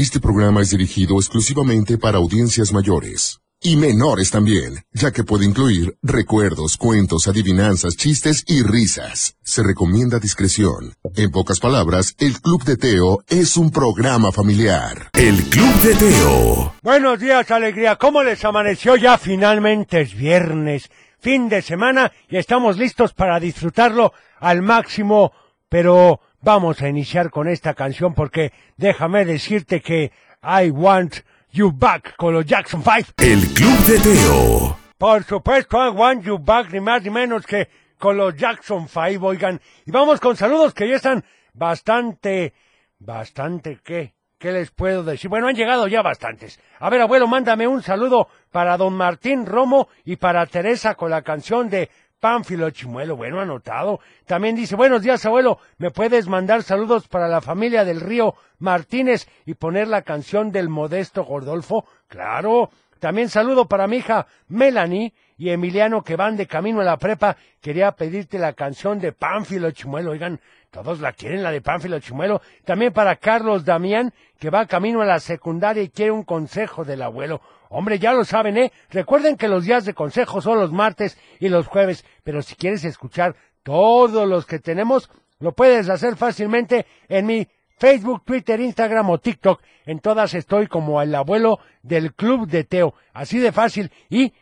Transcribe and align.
Este 0.00 0.20
programa 0.20 0.62
es 0.62 0.70
dirigido 0.70 1.16
exclusivamente 1.16 1.98
para 1.98 2.18
audiencias 2.18 2.72
mayores. 2.72 3.40
Y 3.60 3.74
menores 3.74 4.30
también, 4.30 4.84
ya 4.92 5.10
que 5.10 5.24
puede 5.24 5.44
incluir 5.44 5.98
recuerdos, 6.04 6.76
cuentos, 6.76 7.26
adivinanzas, 7.26 7.96
chistes 7.96 8.44
y 8.46 8.62
risas. 8.62 9.34
Se 9.42 9.64
recomienda 9.64 10.20
discreción. 10.20 10.94
En 11.16 11.32
pocas 11.32 11.58
palabras, 11.58 12.14
el 12.20 12.40
Club 12.40 12.62
de 12.62 12.76
Teo 12.76 13.24
es 13.26 13.56
un 13.56 13.72
programa 13.72 14.30
familiar. 14.30 15.10
El 15.14 15.34
Club 15.50 15.74
de 15.80 15.94
Teo. 15.96 16.74
Buenos 16.80 17.18
días, 17.18 17.50
alegría. 17.50 17.96
¿Cómo 17.96 18.22
les 18.22 18.44
amaneció? 18.44 18.94
Ya 18.94 19.18
finalmente 19.18 20.02
es 20.02 20.14
viernes, 20.14 20.92
fin 21.18 21.48
de 21.48 21.60
semana 21.60 22.12
y 22.28 22.36
estamos 22.36 22.78
listos 22.78 23.14
para 23.14 23.40
disfrutarlo 23.40 24.12
al 24.38 24.62
máximo. 24.62 25.32
Pero 25.68 26.20
vamos 26.40 26.80
a 26.82 26.88
iniciar 26.88 27.30
con 27.30 27.48
esta 27.48 27.74
canción 27.74 28.14
porque 28.14 28.52
déjame 28.76 29.24
decirte 29.24 29.80
que 29.80 30.12
I 30.42 30.70
want 30.70 31.16
You 31.50 31.72
Back 31.74 32.16
con 32.16 32.34
los 32.34 32.44
Jackson 32.44 32.82
5. 32.82 33.12
El 33.18 33.40
Club 33.54 33.78
de 33.86 33.98
Teo. 34.00 34.78
Por 34.98 35.24
supuesto, 35.24 35.84
I 35.84 35.90
Want 35.90 36.24
You 36.24 36.38
Back, 36.38 36.72
ni 36.72 36.80
más 36.80 37.02
ni 37.02 37.10
menos 37.10 37.46
que 37.46 37.68
con 37.98 38.16
los 38.16 38.36
Jackson 38.36 38.88
5, 38.88 39.26
oigan. 39.26 39.60
Y 39.86 39.90
vamos 39.90 40.20
con 40.20 40.36
saludos 40.36 40.74
que 40.74 40.88
ya 40.88 40.96
están 40.96 41.24
bastante, 41.54 42.52
bastante, 42.98 43.78
¿qué? 43.82 44.14
¿Qué 44.38 44.52
les 44.52 44.70
puedo 44.70 45.02
decir? 45.02 45.28
Bueno, 45.28 45.48
han 45.48 45.56
llegado 45.56 45.88
ya 45.88 46.00
bastantes. 46.00 46.60
A 46.78 46.90
ver, 46.90 47.00
abuelo, 47.00 47.26
mándame 47.26 47.66
un 47.66 47.82
saludo 47.82 48.28
para 48.52 48.76
don 48.76 48.94
Martín 48.94 49.46
Romo 49.46 49.88
y 50.04 50.14
para 50.14 50.46
Teresa 50.46 50.94
con 50.94 51.10
la 51.10 51.22
canción 51.22 51.68
de 51.68 51.90
Pánfilo 52.20 52.70
Chimuelo. 52.70 53.16
Bueno, 53.16 53.40
anotado. 53.40 54.00
También 54.26 54.56
dice, 54.56 54.76
buenos 54.76 55.02
días, 55.02 55.24
abuelo. 55.24 55.58
¿Me 55.78 55.90
puedes 55.90 56.26
mandar 56.28 56.62
saludos 56.62 57.08
para 57.08 57.28
la 57.28 57.40
familia 57.40 57.84
del 57.84 58.00
río 58.00 58.34
Martínez 58.58 59.28
y 59.46 59.54
poner 59.54 59.88
la 59.88 60.02
canción 60.02 60.50
del 60.50 60.68
modesto 60.68 61.24
Gordolfo? 61.24 61.84
Claro. 62.08 62.70
También 62.98 63.28
saludo 63.28 63.66
para 63.66 63.86
mi 63.86 63.98
hija 63.98 64.26
Melanie 64.48 65.12
y 65.36 65.50
Emiliano 65.50 66.02
que 66.02 66.16
van 66.16 66.36
de 66.36 66.48
camino 66.48 66.80
a 66.80 66.84
la 66.84 66.96
prepa. 66.96 67.36
Quería 67.60 67.92
pedirte 67.92 68.38
la 68.38 68.54
canción 68.54 68.98
de 68.98 69.12
Pánfilo 69.12 69.70
Chimuelo. 69.70 70.10
Oigan, 70.10 70.40
todos 70.70 71.00
la 71.00 71.12
quieren, 71.12 71.44
la 71.44 71.52
de 71.52 71.60
Pánfilo 71.60 72.00
Chimuelo. 72.00 72.42
También 72.64 72.92
para 72.92 73.14
Carlos 73.16 73.64
Damián, 73.64 74.12
que 74.40 74.50
va 74.50 74.66
camino 74.66 75.00
a 75.00 75.06
la 75.06 75.20
secundaria 75.20 75.82
y 75.82 75.90
quiere 75.90 76.10
un 76.10 76.24
consejo 76.24 76.84
del 76.84 77.02
abuelo. 77.02 77.40
Hombre, 77.70 77.98
ya 77.98 78.12
lo 78.12 78.24
saben, 78.24 78.56
¿eh? 78.56 78.72
Recuerden 78.90 79.36
que 79.36 79.48
los 79.48 79.64
días 79.64 79.84
de 79.84 79.94
consejo 79.94 80.40
son 80.40 80.58
los 80.58 80.72
martes 80.72 81.18
y 81.38 81.48
los 81.48 81.66
jueves, 81.66 82.04
pero 82.24 82.42
si 82.42 82.54
quieres 82.54 82.84
escuchar 82.84 83.36
todos 83.62 84.26
los 84.28 84.46
que 84.46 84.58
tenemos, 84.58 85.10
lo 85.38 85.52
puedes 85.52 85.88
hacer 85.88 86.16
fácilmente 86.16 86.86
en 87.08 87.26
mi 87.26 87.48
Facebook, 87.78 88.24
Twitter, 88.24 88.60
Instagram 88.60 89.10
o 89.10 89.18
TikTok. 89.18 89.62
En 89.86 90.00
todas 90.00 90.34
estoy 90.34 90.66
como 90.66 91.00
el 91.00 91.14
abuelo 91.14 91.60
del 91.82 92.14
Club 92.14 92.48
de 92.48 92.64
Teo. 92.64 92.94
Así 93.12 93.38
de 93.38 93.52
fácil. 93.52 93.92
Y, 94.08 94.32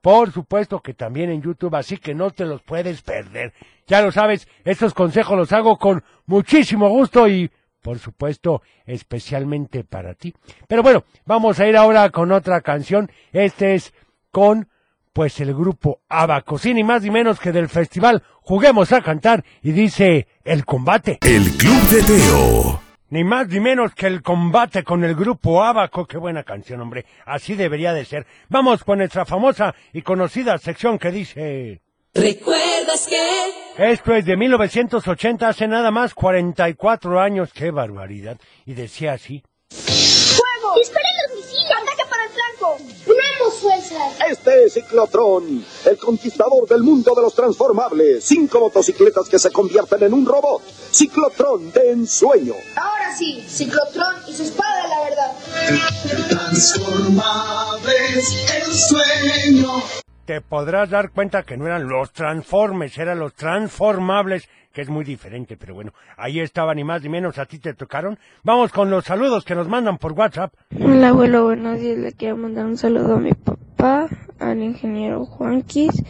por 0.00 0.32
supuesto 0.32 0.80
que 0.80 0.94
también 0.94 1.30
en 1.30 1.42
YouTube, 1.42 1.74
así 1.74 1.96
que 1.96 2.14
no 2.14 2.30
te 2.30 2.44
los 2.44 2.62
puedes 2.62 3.02
perder. 3.02 3.52
Ya 3.86 4.00
lo 4.00 4.12
sabes, 4.12 4.46
estos 4.64 4.94
consejos 4.94 5.36
los 5.36 5.52
hago 5.52 5.78
con 5.78 6.04
muchísimo 6.26 6.88
gusto 6.88 7.26
y 7.28 7.50
por 7.84 7.98
supuesto, 7.98 8.62
especialmente 8.86 9.84
para 9.84 10.14
ti. 10.14 10.34
Pero 10.66 10.82
bueno, 10.82 11.04
vamos 11.26 11.60
a 11.60 11.68
ir 11.68 11.76
ahora 11.76 12.08
con 12.08 12.32
otra 12.32 12.62
canción. 12.62 13.10
Este 13.30 13.74
es 13.74 13.92
con, 14.30 14.68
pues, 15.12 15.38
el 15.40 15.52
grupo 15.52 16.00
Abaco, 16.08 16.56
sin 16.56 16.76
ni 16.76 16.82
más 16.82 17.02
ni 17.02 17.10
menos 17.10 17.38
que 17.38 17.52
del 17.52 17.68
festival 17.68 18.22
Juguemos 18.40 18.90
a 18.92 19.02
Cantar, 19.02 19.44
y 19.62 19.72
dice 19.72 20.26
El 20.44 20.64
Combate. 20.64 21.18
El 21.20 21.44
Club 21.58 21.82
de 21.88 22.02
Teo. 22.02 22.80
Ni 23.10 23.22
más 23.22 23.48
ni 23.48 23.60
menos 23.60 23.94
que 23.94 24.06
el 24.06 24.22
combate 24.22 24.82
con 24.82 25.04
el 25.04 25.14
grupo 25.14 25.62
Abaco. 25.62 26.06
Qué 26.06 26.16
buena 26.16 26.42
canción, 26.42 26.80
hombre. 26.80 27.04
Así 27.26 27.54
debería 27.54 27.92
de 27.92 28.06
ser. 28.06 28.26
Vamos 28.48 28.82
con 28.82 28.98
nuestra 28.98 29.26
famosa 29.26 29.74
y 29.92 30.02
conocida 30.02 30.56
sección 30.56 30.98
que 30.98 31.12
dice... 31.12 31.83
¿Recuerdas 32.14 33.06
que? 33.08 33.18
Esto 33.76 34.14
es 34.14 34.24
de 34.24 34.36
1980, 34.36 35.48
hace 35.48 35.66
nada 35.66 35.90
más 35.90 36.14
44 36.14 37.20
años. 37.20 37.50
¡Qué 37.52 37.72
barbaridad! 37.72 38.38
Y 38.64 38.74
decía 38.74 39.14
así. 39.14 39.42
¡Fuego! 39.68 40.76
¡Disparen 40.78 41.10
los 41.26 41.34
misiles! 41.36 41.72
¡Ataque 41.72 42.04
para 42.08 42.24
el 42.24 42.30
flanco! 42.30 42.76
¡Unamos 43.06 43.54
fuerzas! 43.60 44.16
Este 44.30 44.64
es 44.64 44.74
Ciclotrón, 44.74 45.64
el 45.86 45.98
conquistador 45.98 46.68
del 46.68 46.84
mundo 46.84 47.12
de 47.16 47.22
los 47.22 47.34
transformables. 47.34 48.22
Cinco 48.24 48.60
motocicletas 48.60 49.28
que 49.28 49.40
se 49.40 49.50
convierten 49.50 50.04
en 50.04 50.14
un 50.14 50.24
robot. 50.24 50.62
Ciclotrón 50.92 51.72
de 51.72 51.90
ensueño. 51.90 52.54
Ahora 52.76 53.12
sí, 53.18 53.44
Ciclotrón 53.48 54.14
y 54.28 54.34
su 54.34 54.44
espada 54.44 54.84
de 54.84 54.88
la 54.88 55.00
verdad. 55.00 55.32
Transformables, 56.28 58.46
el 58.54 58.72
sueño. 58.72 59.82
Te 60.24 60.40
podrás 60.40 60.88
dar 60.88 61.10
cuenta 61.10 61.42
que 61.42 61.58
no 61.58 61.66
eran 61.66 61.86
los 61.86 62.10
transformes, 62.12 62.96
eran 62.96 63.18
los 63.18 63.34
transformables, 63.34 64.48
que 64.72 64.80
es 64.80 64.88
muy 64.88 65.04
diferente, 65.04 65.58
pero 65.58 65.74
bueno, 65.74 65.92
ahí 66.16 66.40
estaba 66.40 66.74
ni 66.74 66.82
más 66.82 67.02
ni 67.02 67.10
menos, 67.10 67.36
a 67.36 67.44
ti 67.44 67.58
te 67.58 67.74
tocaron. 67.74 68.18
Vamos 68.42 68.72
con 68.72 68.88
los 68.88 69.04
saludos 69.04 69.44
que 69.44 69.54
nos 69.54 69.68
mandan 69.68 69.98
por 69.98 70.12
WhatsApp. 70.12 70.54
Hola 70.80 71.08
abuelo, 71.08 71.44
buenos 71.44 71.78
días. 71.78 71.98
Le 71.98 72.12
quiero 72.12 72.38
mandar 72.38 72.64
un 72.64 72.78
saludo 72.78 73.16
a 73.16 73.20
mi 73.20 73.34
papá, 73.34 74.08
al 74.38 74.62
ingeniero 74.62 75.26
Juanquis, 75.26 76.02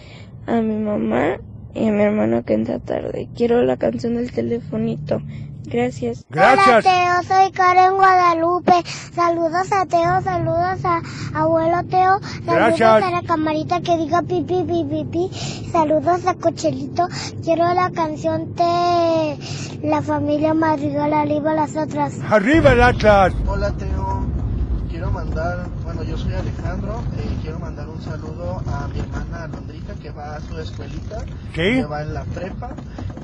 a 0.46 0.60
mi 0.60 0.76
mamá 0.76 1.38
y 1.74 1.88
a 1.88 1.90
mi 1.90 2.02
hermano 2.02 2.44
que 2.44 2.54
entra 2.54 2.78
tarde. 2.78 3.28
Quiero 3.34 3.64
la 3.64 3.76
canción 3.78 4.14
del 4.14 4.30
telefonito. 4.30 5.22
Gracias. 5.66 6.24
Gracias. 6.28 6.84
Hola 6.86 7.22
Teo, 7.22 7.36
soy 7.36 7.50
Karen 7.52 7.94
Guadalupe. 7.94 8.72
Saludos 9.14 9.72
a 9.72 9.86
Teo, 9.86 10.20
saludos 10.22 10.84
a 10.84 11.02
abuelo 11.34 11.82
Teo, 11.84 12.20
saludos 12.44 12.78
Gracias. 12.78 13.02
a 13.02 13.10
la 13.10 13.22
camarita 13.22 13.80
que 13.80 13.96
diga 13.96 14.22
pipi 14.22 14.62
pipi 14.62 15.04
pi. 15.04 15.30
Saludos 15.72 16.26
a 16.26 16.34
Cochelito. 16.34 17.08
Quiero 17.42 17.72
la 17.74 17.90
canción 17.90 18.54
de 18.54 19.38
la 19.82 20.02
familia 20.02 20.54
Madrigal 20.54 21.12
arriba 21.12 21.54
las 21.54 21.76
otras. 21.76 22.18
Arriba 22.30 22.72
el 22.72 22.82
Atlas. 22.82 23.32
Hola 23.46 23.72
Teo, 23.72 24.24
quiero 24.94 25.10
mandar, 25.10 25.66
bueno 25.82 26.04
yo 26.04 26.16
soy 26.16 26.34
Alejandro, 26.34 27.02
eh, 27.18 27.36
quiero 27.42 27.58
mandar 27.58 27.88
un 27.88 28.00
saludo 28.00 28.62
a 28.68 28.86
mi 28.86 29.00
hermana 29.00 29.42
Alondrita 29.42 29.94
que 29.94 30.12
va 30.12 30.36
a 30.36 30.40
su 30.40 30.56
escuelita, 30.56 31.16
¿Qué? 31.52 31.80
que 31.80 31.84
va 31.84 32.02
en 32.02 32.14
la 32.14 32.22
prepa 32.22 32.70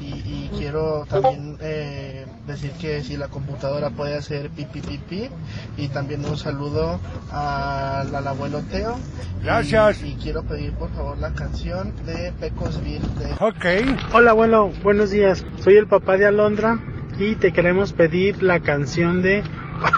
y, 0.00 0.06
y 0.06 0.50
quiero 0.59 1.06
también 1.09 1.56
eh, 1.60 2.26
decir 2.48 2.72
que 2.72 3.04
si 3.04 3.16
la 3.16 3.28
computadora 3.28 3.91
puede 3.91 4.16
hacer 4.16 4.50
pipi 4.50 4.80
pipi 4.80 5.30
y 5.76 5.86
también 5.91 6.25
un 6.25 6.36
saludo 6.36 6.98
al, 7.30 8.16
al 8.16 8.26
abuelo 8.26 8.62
Teo. 8.69 8.98
Y- 8.98 9.44
Gracias. 9.44 10.03
Y, 10.03 10.16
quiero 10.16 10.42
pedir 10.42 10.72
por 10.72 10.91
favor 10.91 11.19
la 11.19 11.32
canción 11.34 11.94
de 12.04 12.32
Pecosville 12.41 13.06
de 13.20 13.32
Ok. 13.38 13.64
Hola 14.12 14.32
abuelo, 14.32 14.72
buenos 14.82 15.12
días. 15.12 15.44
Soy 15.62 15.76
el 15.76 15.86
papá 15.86 16.16
de 16.16 16.26
Alondra 16.26 16.80
y 17.16 17.36
te 17.36 17.53
queremos 17.53 17.92
pedir 17.92 18.42
la 18.42 18.59
canción 18.59 19.22
de 19.22 19.44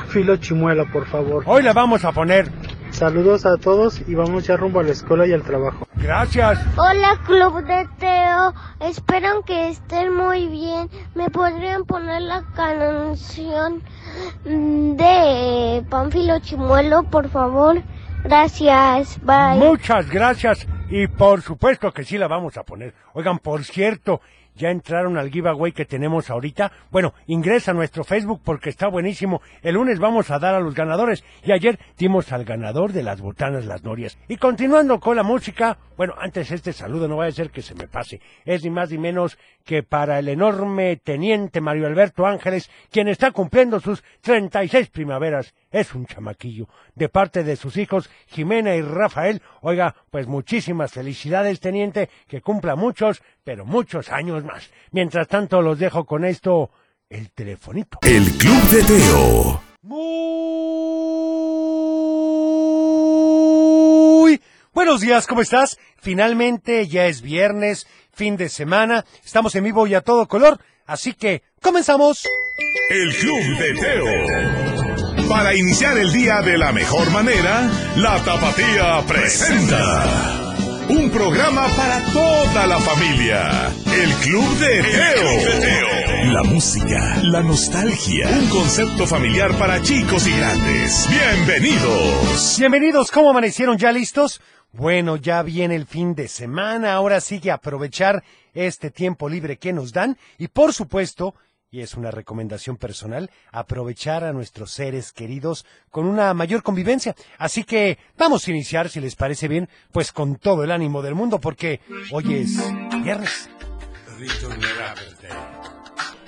Filo 0.09 0.37
Chimuelo, 0.37 0.91
por 0.91 1.06
favor. 1.06 1.44
Hoy 1.47 1.62
la 1.62 1.72
vamos 1.72 2.04
a 2.04 2.12
poner. 2.12 2.50
Saludos 2.91 3.47
a 3.47 3.56
todos 3.56 4.03
y 4.06 4.15
vamos 4.15 4.47
ya 4.47 4.56
rumbo 4.56 4.81
a 4.81 4.82
la 4.82 4.93
escuela 4.93 5.26
y 5.26 5.32
al 5.32 5.43
trabajo. 5.43 5.88
Gracias. 5.94 6.60
Hola 6.76 7.19
Club 7.25 7.65
de 7.65 7.88
Teo, 7.98 8.54
espero 8.81 9.43
que 9.44 9.70
estén 9.70 10.15
muy 10.15 10.47
bien. 10.48 10.91
¿Me 11.15 11.31
podrían 11.31 11.84
poner 11.84 12.20
la 12.22 12.44
canción 12.54 13.82
de 14.44 15.84
Pánfilo 15.88 16.38
Chimuelo, 16.41 17.04
por 17.04 17.31
favor? 17.31 17.82
Gracias, 18.25 19.19
bye. 19.22 19.56
Muchas 19.56 20.10
gracias. 20.10 20.66
Y 20.91 21.06
por 21.06 21.41
supuesto 21.41 21.91
que 21.93 22.04
sí 22.04 22.19
la 22.19 22.28
vamos 22.28 22.59
a 22.59 22.62
poner. 22.62 22.94
Oigan, 23.14 23.38
por 23.38 23.64
cierto, 23.64 24.20
ya 24.55 24.71
entraron 24.71 25.17
al 25.19 25.31
giveaway 25.31 25.73
que 25.73 25.85
tenemos 25.85 26.31
ahorita. 26.31 26.73
Bueno, 26.91 27.15
ingresa 27.27 27.71
a 27.71 27.75
nuestro 27.75 28.05
Facebook 28.05 28.41
porque 28.45 28.71
está 28.71 28.89
buenísimo. 28.89 29.41
El 29.63 29.75
lunes 29.75 29.99
vamos 29.99 30.31
a 30.31 30.39
dar 30.39 30.55
a 30.55 30.61
los 30.61 30.75
ganadores. 30.75 31.25
Y 31.45 31.53
ayer 31.53 31.79
dimos 31.99 32.32
al 32.32 32.44
ganador 32.44 32.93
de 32.93 33.03
las 33.03 33.21
botanas 33.21 33.67
Las 33.67 33.82
Norias. 33.82 34.19
Y 34.29 34.37
continuando 34.37 35.00
con 35.00 35.17
la 35.17 35.23
música, 35.23 35.79
bueno, 35.97 36.15
antes 36.19 36.50
este 36.50 36.73
saludo 36.73 37.09
no 37.09 37.17
va 37.17 37.26
a 37.26 37.32
ser 37.32 37.50
que 37.50 37.62
se 37.62 37.75
me 37.75 37.88
pase. 37.88 38.21
Es 38.44 38.65
ni 38.65 38.71
más 38.71 38.91
ni 38.91 38.99
menos 38.99 39.38
que 39.64 39.82
para 39.82 40.19
el 40.19 40.29
enorme 40.29 40.97
teniente 40.97 41.61
Mario 41.61 41.87
Alberto 41.87 42.26
Ángeles, 42.26 42.70
quien 42.91 43.09
está 43.09 43.31
cumpliendo 43.31 43.81
sus 43.81 44.03
36 44.20 44.88
primaveras. 44.91 45.55
Es 45.70 45.94
un 45.94 46.06
chamaquillo. 46.06 46.69
De 46.94 47.09
parte 47.09 47.44
de 47.44 47.56
sus 47.56 47.76
hijos 47.76 48.11
Jimena 48.26 48.75
y 48.75 48.82
Rafael, 48.82 49.43
oiga, 49.61 49.94
pues 50.11 50.26
muchísimas 50.26 50.93
felicidades, 50.93 51.61
teniente, 51.61 52.11
que 52.29 52.41
cumpla 52.41 52.76
muchos, 52.76 53.23
pero 53.44 53.64
muchos 53.64 54.11
años 54.11 54.44
más. 54.44 54.70
Mientras 54.91 55.29
tanto, 55.29 55.62
los 55.62 55.79
dejo 55.79 56.05
con 56.05 56.25
esto, 56.25 56.70
el 57.09 57.31
telefonito. 57.31 57.99
El 58.03 58.25
Club 58.38 58.62
de 58.70 58.82
Teo. 58.85 59.62
Muy 59.82 61.51
buenos 64.75 65.01
días, 65.01 65.27
¿cómo 65.27 65.43
estás? 65.43 65.79
Finalmente 66.01 66.87
ya 66.89 67.07
es 67.07 67.23
viernes, 67.23 67.87
fin 68.13 68.37
de 68.37 68.49
semana, 68.49 69.05
estamos 69.25 69.55
en 69.55 69.65
vivo 69.65 69.87
y 69.87 69.95
a 69.95 70.01
todo 70.01 70.27
color, 70.27 70.59
así 70.87 71.13
que 71.15 71.43
comenzamos. 71.61 72.27
El 72.91 73.15
Club 73.15 73.59
de 73.59 73.75
Teo. 73.75 75.29
Para 75.29 75.55
iniciar 75.55 75.97
el 75.99 76.13
día 76.13 76.43
de 76.43 76.59
la 76.59 76.73
mejor 76.73 77.11
manera, 77.11 77.71
la 77.97 78.23
Tapatía 78.25 79.03
presenta. 79.07 80.49
Un 80.89 81.11
programa 81.11 81.69
para 81.77 82.03
toda 82.13 82.67
la 82.67 82.79
familia. 82.81 83.71
El 83.95 84.13
Club 84.15 84.59
de 84.59 84.83
Teo. 84.83 86.33
La 86.33 86.43
música, 86.43 87.19
la 87.23 87.43
nostalgia. 87.43 88.29
Un 88.29 88.49
concepto 88.49 89.07
familiar 89.07 89.57
para 89.59 89.81
chicos 89.81 90.27
y 90.27 90.37
grandes. 90.37 91.09
Bienvenidos. 91.09 92.57
Bienvenidos, 92.59 93.11
¿cómo 93.11 93.31
amanecieron? 93.31 93.79
¿Ya 93.79 93.93
listos? 93.93 94.41
Bueno, 94.73 95.17
ya 95.17 95.43
viene 95.43 95.77
el 95.77 95.87
fin 95.87 96.15
de 96.15 96.29
semana, 96.29 96.95
ahora 96.95 97.21
sí 97.21 97.41
que 97.41 97.51
aprovechar 97.51 98.25
este 98.55 98.91
tiempo 98.91 99.29
libre 99.29 99.59
que 99.59 99.73
nos 99.73 99.93
dan 99.93 100.17
y 100.39 100.49
por 100.49 100.73
supuesto 100.73 101.35
y 101.73 101.81
es 101.81 101.95
una 101.95 102.11
recomendación 102.11 102.77
personal, 102.77 103.31
aprovechar 103.51 104.25
a 104.25 104.33
nuestros 104.35 104.73
seres 104.73 105.11
queridos 105.11 105.65
con 105.91 106.05
una 106.05 106.35
mayor 106.35 106.63
convivencia. 106.63 107.17
Así 107.39 107.65
que 107.65 107.99
vamos 108.19 108.47
a 108.47 108.51
iniciar, 108.51 108.91
si 108.91 109.01
les 109.01 109.17
parece 109.17 109.49
bien, 109.49 109.71
pues 109.91 110.13
con 110.13 110.37
todo 110.37 110.65
el 110.65 110.71
ánimo 110.71 111.01
del 111.01 111.15
mundo, 111.15 111.41
porque 111.41 111.81
hoy 112.11 112.35
es 112.35 112.63
viernes. 113.03 113.49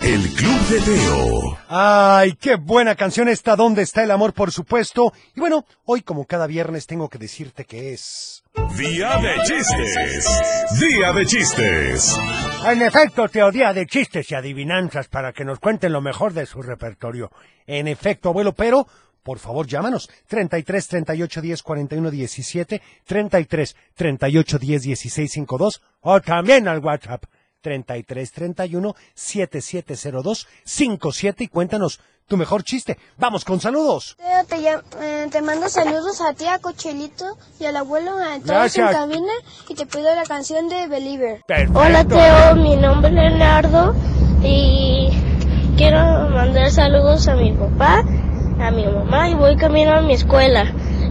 El 0.04 0.20
Club 0.34 0.60
de 0.68 0.80
Teo. 0.82 1.58
Ay, 1.66 2.34
qué 2.38 2.56
buena 2.56 2.94
canción 2.94 3.26
esta, 3.26 3.56
¿Dónde 3.56 3.80
está 3.80 4.04
el 4.04 4.10
amor? 4.10 4.34
Por 4.34 4.52
supuesto. 4.52 5.14
Y 5.34 5.40
bueno, 5.40 5.64
hoy 5.86 6.02
como 6.02 6.26
cada 6.26 6.46
viernes 6.46 6.86
tengo 6.86 7.08
que 7.08 7.16
decirte 7.16 7.64
que 7.64 7.94
es... 7.94 8.44
Día 8.76 9.16
de 9.16 9.34
chistes. 9.44 10.42
Día 10.78 11.10
de 11.14 11.24
chistes. 11.24 12.20
En 12.66 12.82
efecto, 12.82 13.30
Teo, 13.30 13.50
día 13.50 13.72
de 13.72 13.86
chistes 13.86 14.30
y 14.30 14.34
adivinanzas 14.34 15.08
para 15.08 15.32
que 15.32 15.46
nos 15.46 15.58
cuenten 15.58 15.94
lo 15.94 16.02
mejor 16.02 16.34
de 16.34 16.44
su 16.44 16.60
repertorio. 16.60 17.30
En 17.66 17.88
efecto, 17.88 18.28
abuelo, 18.28 18.52
pero 18.52 18.86
por 19.22 19.38
favor, 19.38 19.66
llámanos. 19.66 20.10
33 20.26 20.86
38 20.86 21.40
10 21.40 21.62
41 21.62 22.10
17, 22.10 22.82
33 23.06 23.76
38 23.94 24.58
10 24.58 24.82
16 24.82 25.32
52 25.32 25.82
o 26.02 26.20
también 26.20 26.68
al 26.68 26.80
WhatsApp 26.80 27.24
33 27.64 28.30
31 28.30 28.94
7702 29.14 30.46
57 30.64 31.44
y 31.44 31.48
cuéntanos 31.48 31.98
tu 32.28 32.36
mejor 32.36 32.62
chiste. 32.62 32.98
Vamos 33.16 33.44
con 33.44 33.60
saludos. 33.60 34.16
Teo, 34.18 34.44
te, 34.44 34.56
eh, 35.00 35.28
te 35.30 35.42
mando 35.42 35.68
saludos 35.68 36.20
a 36.20 36.34
ti, 36.34 36.46
a 36.46 36.58
Cochelito 36.58 37.24
y 37.58 37.64
al 37.64 37.76
abuelo, 37.76 38.12
a 38.18 38.34
todos 38.34 38.44
Gracias. 38.44 38.90
en 38.90 38.96
cabina 38.96 39.32
y 39.68 39.74
te 39.74 39.86
pido 39.86 40.14
la 40.14 40.24
canción 40.24 40.68
de 40.68 40.86
Believer. 40.88 41.42
Perfecto. 41.46 41.78
Hola 41.80 42.04
Teo, 42.04 42.54
mi 42.56 42.76
nombre 42.76 43.08
es 43.08 43.14
Leonardo 43.14 43.94
y 44.42 45.08
quiero 45.76 45.98
mandar 46.30 46.70
saludos 46.70 47.26
a 47.28 47.34
mi 47.34 47.52
papá, 47.52 48.04
a 48.60 48.70
mi 48.70 48.86
mamá 48.86 49.30
y 49.30 49.34
voy 49.34 49.56
camino 49.56 49.92
a 49.96 50.02
mi 50.02 50.12
escuela. 50.14 50.64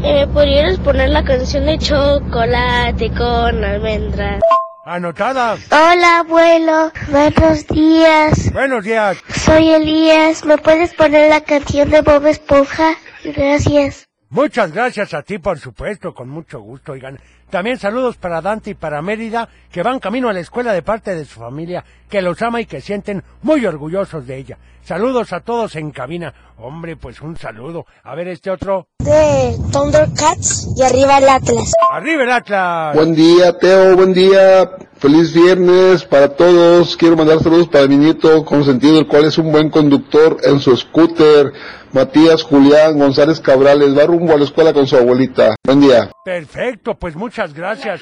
¿Y 0.04 0.14
¿Me 0.14 0.28
podrías 0.28 0.78
poner 0.80 1.10
la 1.10 1.24
canción 1.24 1.66
de 1.66 1.78
chocolate 1.80 3.10
con 3.12 3.64
almendras? 3.64 4.42
Anotada. 4.86 5.58
Hola, 5.72 6.20
abuelo. 6.20 6.92
Buenos 7.08 7.66
días. 7.68 8.52
Buenos 8.52 8.84
días. 8.84 9.18
Soy 9.34 9.72
Elías. 9.72 10.44
¿Me 10.44 10.58
puedes 10.58 10.94
poner 10.94 11.30
la 11.30 11.40
canción 11.40 11.90
de 11.90 12.02
Bob 12.02 12.28
Esponja? 12.28 12.96
Gracias. 13.24 14.10
Muchas 14.34 14.74
gracias 14.74 15.14
a 15.14 15.22
ti, 15.22 15.38
por 15.38 15.60
supuesto, 15.60 16.12
con 16.16 16.28
mucho 16.28 16.60
gusto, 16.60 16.94
oigan. 16.94 17.20
También 17.52 17.78
saludos 17.78 18.18
para 18.18 18.42
Dante 18.42 18.72
y 18.72 18.74
para 18.74 19.00
Mérida, 19.04 19.48
que 19.72 19.84
van 19.84 20.00
camino 20.00 20.28
a 20.28 20.34
la 20.34 20.40
escuela 20.40 20.74
de 20.74 20.82
parte 20.82 21.14
de 21.14 21.24
su 21.24 21.40
familia, 21.40 21.86
que 22.10 22.20
los 22.20 22.42
ama 22.42 22.60
y 22.60 22.66
que 22.66 22.82
sienten 22.82 23.24
muy 23.44 23.64
orgullosos 23.64 24.26
de 24.26 24.38
ella. 24.38 24.58
Saludos 24.84 25.34
a 25.34 25.42
todos 25.42 25.76
en 25.76 25.92
cabina. 25.92 26.34
Hombre, 26.58 26.96
pues 26.96 27.22
un 27.22 27.38
saludo. 27.38 27.86
A 28.04 28.16
ver 28.16 28.28
este 28.28 28.50
otro. 28.50 28.88
De 29.06 29.56
Thundercats 29.72 30.68
y 30.76 30.82
arriba 30.82 31.20
el 31.20 31.30
Atlas. 31.30 31.72
¡Arriba 31.92 32.24
el 32.24 32.32
Atlas! 32.32 32.96
Buen 32.96 33.14
día, 33.14 33.56
Teo, 33.60 33.96
buen 33.96 34.16
día. 34.16 34.68
Feliz 34.98 35.32
viernes 35.32 36.06
para 36.06 36.30
todos. 36.30 36.98
Quiero 36.98 37.16
mandar 37.16 37.40
saludos 37.44 37.68
para 37.68 37.86
mi 37.86 37.98
nieto 37.98 38.44
consentido, 38.44 38.98
el 38.98 39.06
cual 39.06 39.26
es 39.26 39.38
un 39.38 39.52
buen 39.52 39.70
conductor 39.70 40.38
en 40.44 40.60
su 40.60 40.76
scooter. 40.76 41.54
Matías 41.94 42.42
Julián 42.42 42.98
González 42.98 43.40
Cabrales 43.40 43.96
va 43.96 44.06
rumbo 44.06 44.34
a 44.34 44.38
la 44.38 44.46
escuela 44.46 44.74
con 44.74 44.88
su 44.88 44.98
abuelita. 44.98 45.56
Buen 45.64 45.80
día. 45.80 46.10
Perfecto, 46.26 46.96
pues 46.96 47.16
muchas 47.16 47.54
gracias. 47.54 48.02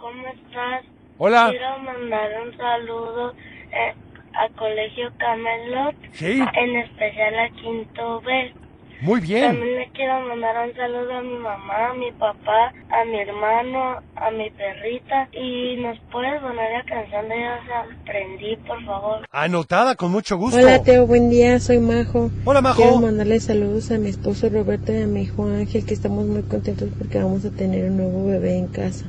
¿cómo 0.00 0.26
estás? 0.26 0.84
Hola. 1.18 1.46
Quiero 1.50 1.78
mandar 1.78 2.30
un 2.44 2.56
saludo 2.56 3.34
eh, 3.70 3.94
a 4.34 4.48
Colegio 4.58 5.12
Camelot, 5.18 5.94
Sí, 6.14 6.40
en 6.40 6.76
especial 6.78 7.38
a 7.38 7.48
Quinto 7.50 8.20
B. 8.22 8.54
muy 9.00 9.20
bien. 9.20 9.46
También 9.46 9.76
le 9.76 9.88
quiero 9.92 10.20
mandar 10.28 10.68
un 10.68 10.74
saludo 10.74 11.18
a 11.18 11.22
mi 11.22 11.36
mamá, 11.36 11.90
a 11.90 11.94
mi 11.94 12.10
papá, 12.12 12.72
a 12.90 13.04
mi 13.04 13.20
hermano, 13.20 14.00
a 14.16 14.30
mi 14.30 14.50
perrita. 14.50 15.28
Y 15.32 15.76
nos 15.80 15.98
puedes 16.10 16.40
poner 16.40 16.72
la 16.72 16.84
canción 16.84 17.28
de 17.28 17.40
Ya 17.40 17.60
se 17.64 17.72
aprendí, 17.72 18.56
por 18.66 18.84
favor. 18.84 19.26
Anotada 19.30 19.94
con 19.94 20.10
mucho 20.10 20.36
gusto. 20.36 20.58
Hola 20.58 20.82
Teo, 20.82 21.06
buen 21.06 21.30
día, 21.30 21.60
soy 21.60 21.78
Majo. 21.78 22.30
Hola, 22.44 22.60
Majo. 22.60 22.82
Quiero 22.82 23.00
mandarle 23.00 23.38
saludos 23.40 23.90
a 23.90 23.96
mi 23.98 24.08
esposo 24.08 24.48
Roberto 24.48 24.92
y 24.92 25.02
a 25.02 25.06
mi 25.06 25.22
hijo 25.22 25.46
Ángel, 25.46 25.84
que 25.86 25.94
estamos 25.94 26.26
muy 26.26 26.42
contentos 26.42 26.88
porque 26.98 27.18
vamos 27.18 27.44
a 27.44 27.50
tener 27.50 27.90
un 27.90 27.98
nuevo 27.98 28.26
bebé 28.26 28.58
en 28.58 28.66
casa, 28.66 29.04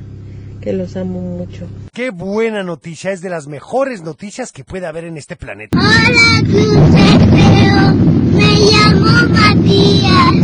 que 0.62 0.72
los 0.74 0.96
amo 0.98 1.20
mucho. 1.20 1.68
Qué 1.94 2.12
buena 2.12 2.62
noticia, 2.64 3.12
es 3.12 3.22
de 3.22 3.30
las 3.30 3.48
mejores 3.48 4.04
noticias 4.04 4.52
que 4.52 4.64
puede 4.64 4.86
haber 4.86 5.06
en 5.06 5.18
este 5.18 5.36
planeta. 5.36 5.80
Hola. 5.80 7.96
Me 8.40 8.52
llamo 8.72 9.14
Matías. 9.34 10.38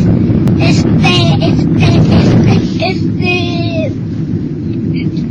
Este, 0.60 1.14
este, 1.48 1.88
este, 1.96 2.88
este. 2.90 3.92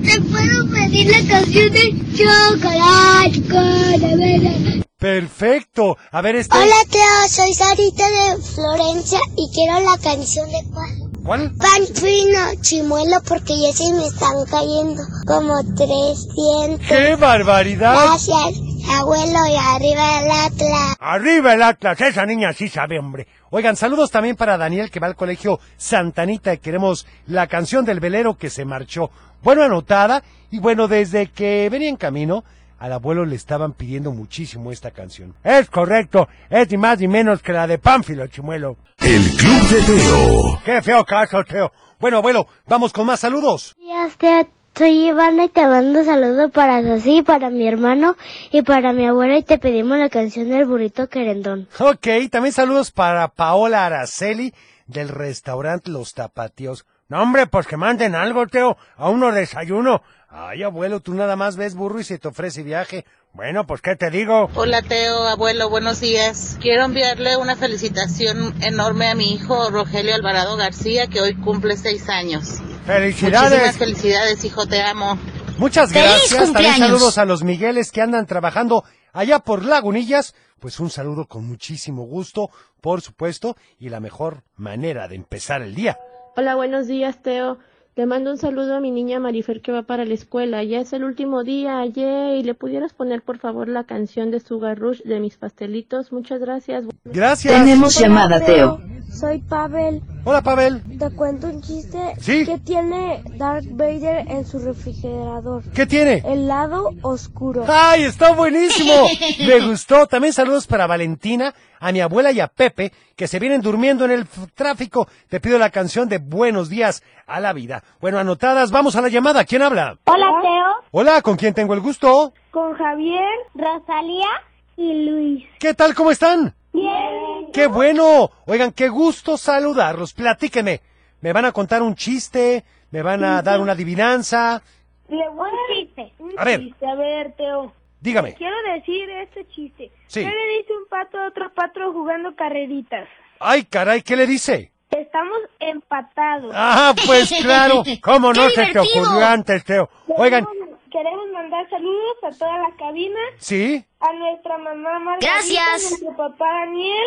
¿Te 0.02 0.14
puedo 0.22 0.56
pedir 0.70 1.06
la 1.10 1.22
canción 1.28 1.68
de 1.72 1.84
Chocolate 2.16 3.38
con? 3.50 4.84
Perfecto. 4.98 5.98
A 6.10 6.22
ver 6.22 6.36
este. 6.36 6.56
Hola, 6.56 6.80
Teo. 6.90 7.28
Soy 7.28 7.52
Sarita 7.52 8.04
de 8.08 8.42
Florencia 8.42 9.20
y 9.36 9.50
quiero 9.52 9.80
la 9.80 9.98
canción 9.98 10.50
de 10.50 10.64
cuál. 10.72 11.13
¿Cuál? 11.24 11.52
Pan 11.56 11.86
fino, 11.94 12.38
chimuelo, 12.60 13.16
porque 13.26 13.54
ya 13.58 13.72
se 13.72 13.90
me 13.94 14.06
están 14.06 14.44
cayendo 14.50 15.02
como 15.26 15.54
tres 15.74 16.28
dientes. 16.34 16.86
¡Qué 16.86 17.16
barbaridad! 17.16 17.94
Gracias, 17.94 18.60
abuelo, 19.00 19.38
y 19.50 19.56
arriba 19.56 20.20
el 20.20 20.30
Atlas. 20.30 20.96
Arriba 21.00 21.54
el 21.54 21.62
Atlas, 21.62 21.98
esa 22.02 22.26
niña 22.26 22.52
sí 22.52 22.68
sabe, 22.68 22.98
hombre. 22.98 23.26
Oigan, 23.50 23.74
saludos 23.74 24.10
también 24.10 24.36
para 24.36 24.58
Daniel 24.58 24.90
que 24.90 25.00
va 25.00 25.06
al 25.06 25.16
colegio 25.16 25.60
Santanita 25.78 26.52
y 26.52 26.58
queremos 26.58 27.06
la 27.26 27.46
canción 27.46 27.86
del 27.86 28.00
velero 28.00 28.36
que 28.36 28.50
se 28.50 28.66
marchó. 28.66 29.10
Bueno, 29.42 29.62
anotada 29.62 30.22
y 30.50 30.58
bueno, 30.58 30.88
desde 30.88 31.28
que 31.28 31.68
venía 31.70 31.88
en 31.88 31.96
camino, 31.96 32.44
al 32.84 32.92
abuelo 32.92 33.24
le 33.24 33.34
estaban 33.34 33.72
pidiendo 33.72 34.10
muchísimo 34.10 34.70
esta 34.70 34.90
canción. 34.90 35.34
Es 35.42 35.70
correcto, 35.70 36.28
es 36.50 36.70
ni 36.70 36.76
más 36.76 36.98
ni 36.98 37.08
menos 37.08 37.40
que 37.40 37.54
la 37.54 37.66
de 37.66 37.78
Pánfilo 37.78 38.26
Chimuelo. 38.26 38.76
El 38.98 39.22
Club 39.22 39.68
de 39.70 39.82
Teo. 39.84 40.60
Qué 40.62 40.82
feo 40.82 41.02
caso, 41.06 41.42
Teo. 41.44 41.72
Bueno, 41.98 42.18
abuelo, 42.18 42.46
vamos 42.66 42.92
con 42.92 43.06
más 43.06 43.20
saludos. 43.20 43.74
Días, 43.78 44.14
Teo. 44.18 44.46
Soy 44.76 45.08
Ivana 45.08 45.44
y 45.44 45.48
te 45.48 45.66
mando 45.66 46.04
saludos 46.04 46.50
para 46.50 46.82
Sosí, 46.82 47.22
para 47.22 47.48
mi 47.48 47.66
hermano 47.66 48.16
y 48.50 48.60
para 48.62 48.92
mi 48.92 49.06
abuela 49.06 49.38
y 49.38 49.44
te 49.44 49.56
pedimos 49.56 49.96
la 49.96 50.10
canción 50.10 50.50
del 50.50 50.66
burrito 50.66 51.08
querendón. 51.08 51.68
Ok, 51.78 52.08
también 52.30 52.52
saludos 52.52 52.90
para 52.90 53.28
Paola 53.28 53.86
Araceli 53.86 54.52
del 54.88 55.08
restaurante 55.08 55.90
Los 55.90 56.12
Tapatíos. 56.12 56.84
No, 57.08 57.22
hombre, 57.22 57.46
pues 57.46 57.66
que 57.66 57.76
manden 57.76 58.14
algo, 58.14 58.46
Teo, 58.46 58.76
a 58.96 59.08
uno 59.08 59.30
desayuno. 59.30 60.02
Ay, 60.36 60.64
abuelo, 60.64 60.98
tú 60.98 61.14
nada 61.14 61.36
más 61.36 61.56
ves 61.56 61.76
burro 61.76 62.00
y 62.00 62.04
se 62.04 62.18
te 62.18 62.26
ofrece 62.26 62.64
viaje. 62.64 63.04
Bueno, 63.34 63.68
pues, 63.68 63.80
¿qué 63.80 63.94
te 63.94 64.10
digo? 64.10 64.50
Hola 64.56 64.82
Teo, 64.82 65.28
abuelo, 65.28 65.70
buenos 65.70 66.00
días. 66.00 66.58
Quiero 66.60 66.82
enviarle 66.86 67.36
una 67.36 67.54
felicitación 67.54 68.60
enorme 68.60 69.06
a 69.06 69.14
mi 69.14 69.32
hijo 69.32 69.70
Rogelio 69.70 70.12
Alvarado 70.12 70.56
García, 70.56 71.06
que 71.06 71.20
hoy 71.20 71.36
cumple 71.36 71.76
seis 71.76 72.08
años. 72.08 72.60
¡Felicidades! 72.84 73.50
Muchísimas 73.52 73.78
felicidades, 73.78 74.44
hijo, 74.44 74.66
te 74.66 74.82
amo. 74.82 75.16
Muchas 75.56 75.92
¡Feliz 75.92 76.04
gracias. 76.04 76.30
También 76.30 76.46
cumpleaños! 76.46 76.78
saludos 76.88 77.18
a 77.18 77.24
los 77.26 77.44
Migueles 77.44 77.92
que 77.92 78.02
andan 78.02 78.26
trabajando 78.26 78.82
allá 79.12 79.38
por 79.38 79.64
Lagunillas. 79.64 80.34
Pues 80.58 80.80
un 80.80 80.90
saludo 80.90 81.26
con 81.26 81.46
muchísimo 81.46 82.06
gusto, 82.06 82.50
por 82.80 83.02
supuesto, 83.02 83.56
y 83.78 83.88
la 83.88 84.00
mejor 84.00 84.42
manera 84.56 85.06
de 85.06 85.14
empezar 85.14 85.62
el 85.62 85.76
día. 85.76 85.96
Hola, 86.36 86.56
buenos 86.56 86.88
días 86.88 87.22
Teo. 87.22 87.58
Le 87.96 88.06
mando 88.06 88.32
un 88.32 88.38
saludo 88.38 88.74
a 88.74 88.80
mi 88.80 88.90
niña 88.90 89.20
Marifer 89.20 89.60
que 89.60 89.70
va 89.70 89.82
para 89.82 90.04
la 90.04 90.14
escuela. 90.14 90.64
Ya 90.64 90.80
es 90.80 90.92
el 90.92 91.04
último 91.04 91.44
día 91.44 91.78
ayer 91.78 92.38
y 92.38 92.42
le 92.42 92.54
pudieras 92.54 92.92
poner 92.92 93.22
por 93.22 93.38
favor 93.38 93.68
la 93.68 93.84
canción 93.84 94.32
de 94.32 94.40
Sugar 94.40 94.76
Rush 94.76 95.02
de 95.02 95.20
mis 95.20 95.36
pastelitos. 95.36 96.10
Muchas 96.10 96.40
gracias. 96.40 96.84
Gracias. 97.04 97.54
Tenemos 97.54 97.96
llamada, 97.96 98.40
Teo. 98.44 98.80
soy 99.12 99.38
Pavel. 99.42 100.02
Hola, 100.24 100.42
Pavel. 100.42 100.82
Te 100.98 101.08
cuento 101.10 101.46
un 101.46 101.62
chiste. 101.62 102.14
Sí. 102.18 102.44
¿Qué 102.44 102.58
tiene 102.58 103.22
Darth 103.36 103.66
Vader 103.70 104.26
en 104.28 104.44
su 104.44 104.58
refrigerador? 104.58 105.62
¿Qué 105.72 105.86
tiene? 105.86 106.20
El 106.26 106.48
lado 106.48 106.90
oscuro. 107.02 107.64
¡Ay, 107.68 108.02
está 108.04 108.32
buenísimo! 108.32 108.92
Me 109.46 109.60
gustó. 109.68 110.08
También 110.08 110.32
saludos 110.32 110.66
para 110.66 110.88
Valentina, 110.88 111.54
a 111.78 111.92
mi 111.92 112.00
abuela 112.00 112.32
y 112.32 112.40
a 112.40 112.48
Pepe, 112.48 112.92
que 113.14 113.28
se 113.28 113.38
vienen 113.38 113.60
durmiendo 113.60 114.04
en 114.04 114.10
el 114.10 114.26
tráfico. 114.54 115.06
Te 115.28 115.38
pido 115.38 115.58
la 115.58 115.70
canción 115.70 116.08
de 116.08 116.18
Buenos 116.18 116.68
días 116.68 117.04
a 117.26 117.40
la 117.40 117.52
vida. 117.52 117.82
Bueno, 118.00 118.18
anotadas, 118.18 118.70
vamos 118.70 118.96
a 118.96 119.02
la 119.02 119.08
llamada. 119.08 119.44
¿Quién 119.44 119.62
habla? 119.62 119.98
Hola, 120.04 120.38
Teo. 120.42 120.84
Hola, 120.90 121.22
¿con 121.22 121.36
quién 121.36 121.54
tengo 121.54 121.74
el 121.74 121.80
gusto? 121.80 122.32
Con 122.50 122.74
Javier, 122.74 123.28
Rosalía 123.54 124.28
y 124.76 125.04
Luis. 125.04 125.44
¿Qué 125.58 125.74
tal? 125.74 125.94
¿Cómo 125.94 126.10
están? 126.10 126.54
Bien. 126.72 127.52
¡Qué 127.52 127.66
bueno! 127.68 128.30
Oigan, 128.46 128.72
qué 128.72 128.88
gusto 128.88 129.36
saludarlos. 129.36 130.12
Platíqueme. 130.12 130.80
¿Me 131.20 131.32
van 131.32 131.44
a 131.44 131.52
contar 131.52 131.82
un 131.82 131.94
chiste? 131.94 132.64
¿Me 132.90 133.02
van 133.02 133.24
a 133.24 133.42
dar 133.42 133.60
una 133.60 133.72
adivinanza? 133.72 134.62
Le 135.08 135.28
voy 135.30 135.48
a 135.48 135.74
chiste. 135.74 136.12
A 136.36 136.44
ver. 136.44 136.60
Chiste. 136.60 136.86
A 136.86 136.94
ver, 136.94 137.32
Teo. 137.36 137.72
Dígame. 138.00 138.34
Quiero 138.34 138.56
decir 138.74 139.08
este 139.08 139.46
chiste. 139.48 139.90
Sí. 140.08 140.20
¿Qué 140.20 140.30
le 140.30 140.58
dice 140.58 140.72
un 140.76 140.86
pato 140.88 141.18
a 141.18 141.28
otro 141.28 141.52
pato 141.54 141.92
jugando 141.92 142.34
carreritas? 142.36 143.08
¡Ay, 143.40 143.64
caray! 143.64 144.02
¿Qué 144.02 144.16
le 144.16 144.26
dice? 144.26 144.73
Estamos 144.98 145.38
empatados. 145.60 146.52
Ah, 146.54 146.94
pues 147.06 147.32
claro. 147.42 147.82
¿Cómo 148.02 148.32
no 148.32 148.46
¡Qué 148.48 148.50
se 148.50 148.66
te 148.72 148.78
ocurrió 148.78 149.24
antes, 149.26 149.64
Teo? 149.64 149.88
Oigan, 150.08 150.46
Queremos, 150.90 151.28
mandar 151.32 151.68
saludos 151.70 152.16
a 152.22 152.30
toda 152.30 152.56
la 152.58 152.70
cabina, 152.76 153.18
¿sí? 153.38 153.84
a 153.98 154.12
nuestra 154.12 154.58
mamá 154.58 155.00
Margarita, 155.00 155.32
Gracias. 155.32 155.86
a 155.86 155.88
nuestro 155.88 156.16
papá 156.16 156.44
Daniel 156.60 157.06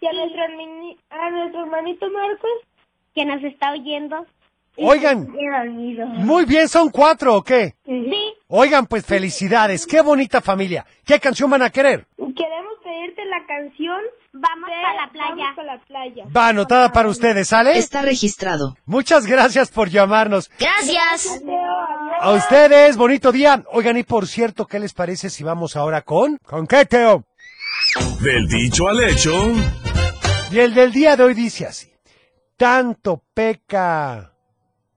y 0.00 0.06
a 0.06 0.12
nuestro, 0.12 0.42
a 1.10 1.30
nuestro 1.30 1.60
hermanito 1.64 2.06
Marcos, 2.10 2.50
que 3.12 3.24
nos 3.24 3.42
está 3.42 3.72
oyendo. 3.72 4.24
Oigan. 4.76 5.28
Muy 6.24 6.44
bien, 6.44 6.68
¿son 6.68 6.90
cuatro 6.90 7.36
o 7.36 7.42
qué? 7.42 7.74
Sí. 7.84 8.34
Oigan, 8.48 8.86
pues 8.86 9.04
felicidades. 9.04 9.84
¡Qué 9.86 10.00
bonita 10.00 10.40
familia! 10.40 10.84
¿Qué 11.04 11.18
canción 11.18 11.50
van 11.50 11.62
a 11.62 11.70
querer? 11.70 12.06
Queremos 12.16 12.74
pedirte 12.84 13.24
la 13.24 13.44
canción 13.46 14.00
Vamos 14.36 14.68
a 14.68 14.94
la 14.94 15.12
playa. 15.12 15.44
Vamos 15.44 15.58
a 15.58 15.62
la 15.62 15.78
playa. 15.84 16.24
Va 16.36 16.48
anotada 16.48 16.90
para 16.90 17.08
ustedes, 17.08 17.46
¿sale? 17.46 17.78
Está 17.78 18.02
registrado. 18.02 18.76
Muchas 18.84 19.26
gracias 19.26 19.70
por 19.70 19.88
llamarnos. 19.88 20.50
Gracias. 20.58 21.40
A 22.20 22.32
ustedes, 22.32 22.96
bonito 22.96 23.30
día. 23.30 23.62
Oigan, 23.70 23.96
y 23.96 24.02
por 24.02 24.26
cierto, 24.26 24.66
¿qué 24.66 24.80
les 24.80 24.92
parece 24.92 25.30
si 25.30 25.44
vamos 25.44 25.76
ahora 25.76 26.02
con... 26.02 26.38
¿Con 26.38 26.66
qué, 26.66 26.84
Teo? 26.84 27.24
Del 28.20 28.48
dicho 28.48 28.88
al 28.88 29.04
hecho. 29.04 29.52
Y 30.50 30.58
el 30.58 30.74
del 30.74 30.90
día 30.90 31.16
de 31.16 31.22
hoy 31.22 31.34
dice 31.34 31.66
así. 31.66 31.92
Tanto 32.56 33.22
peca 33.34 34.32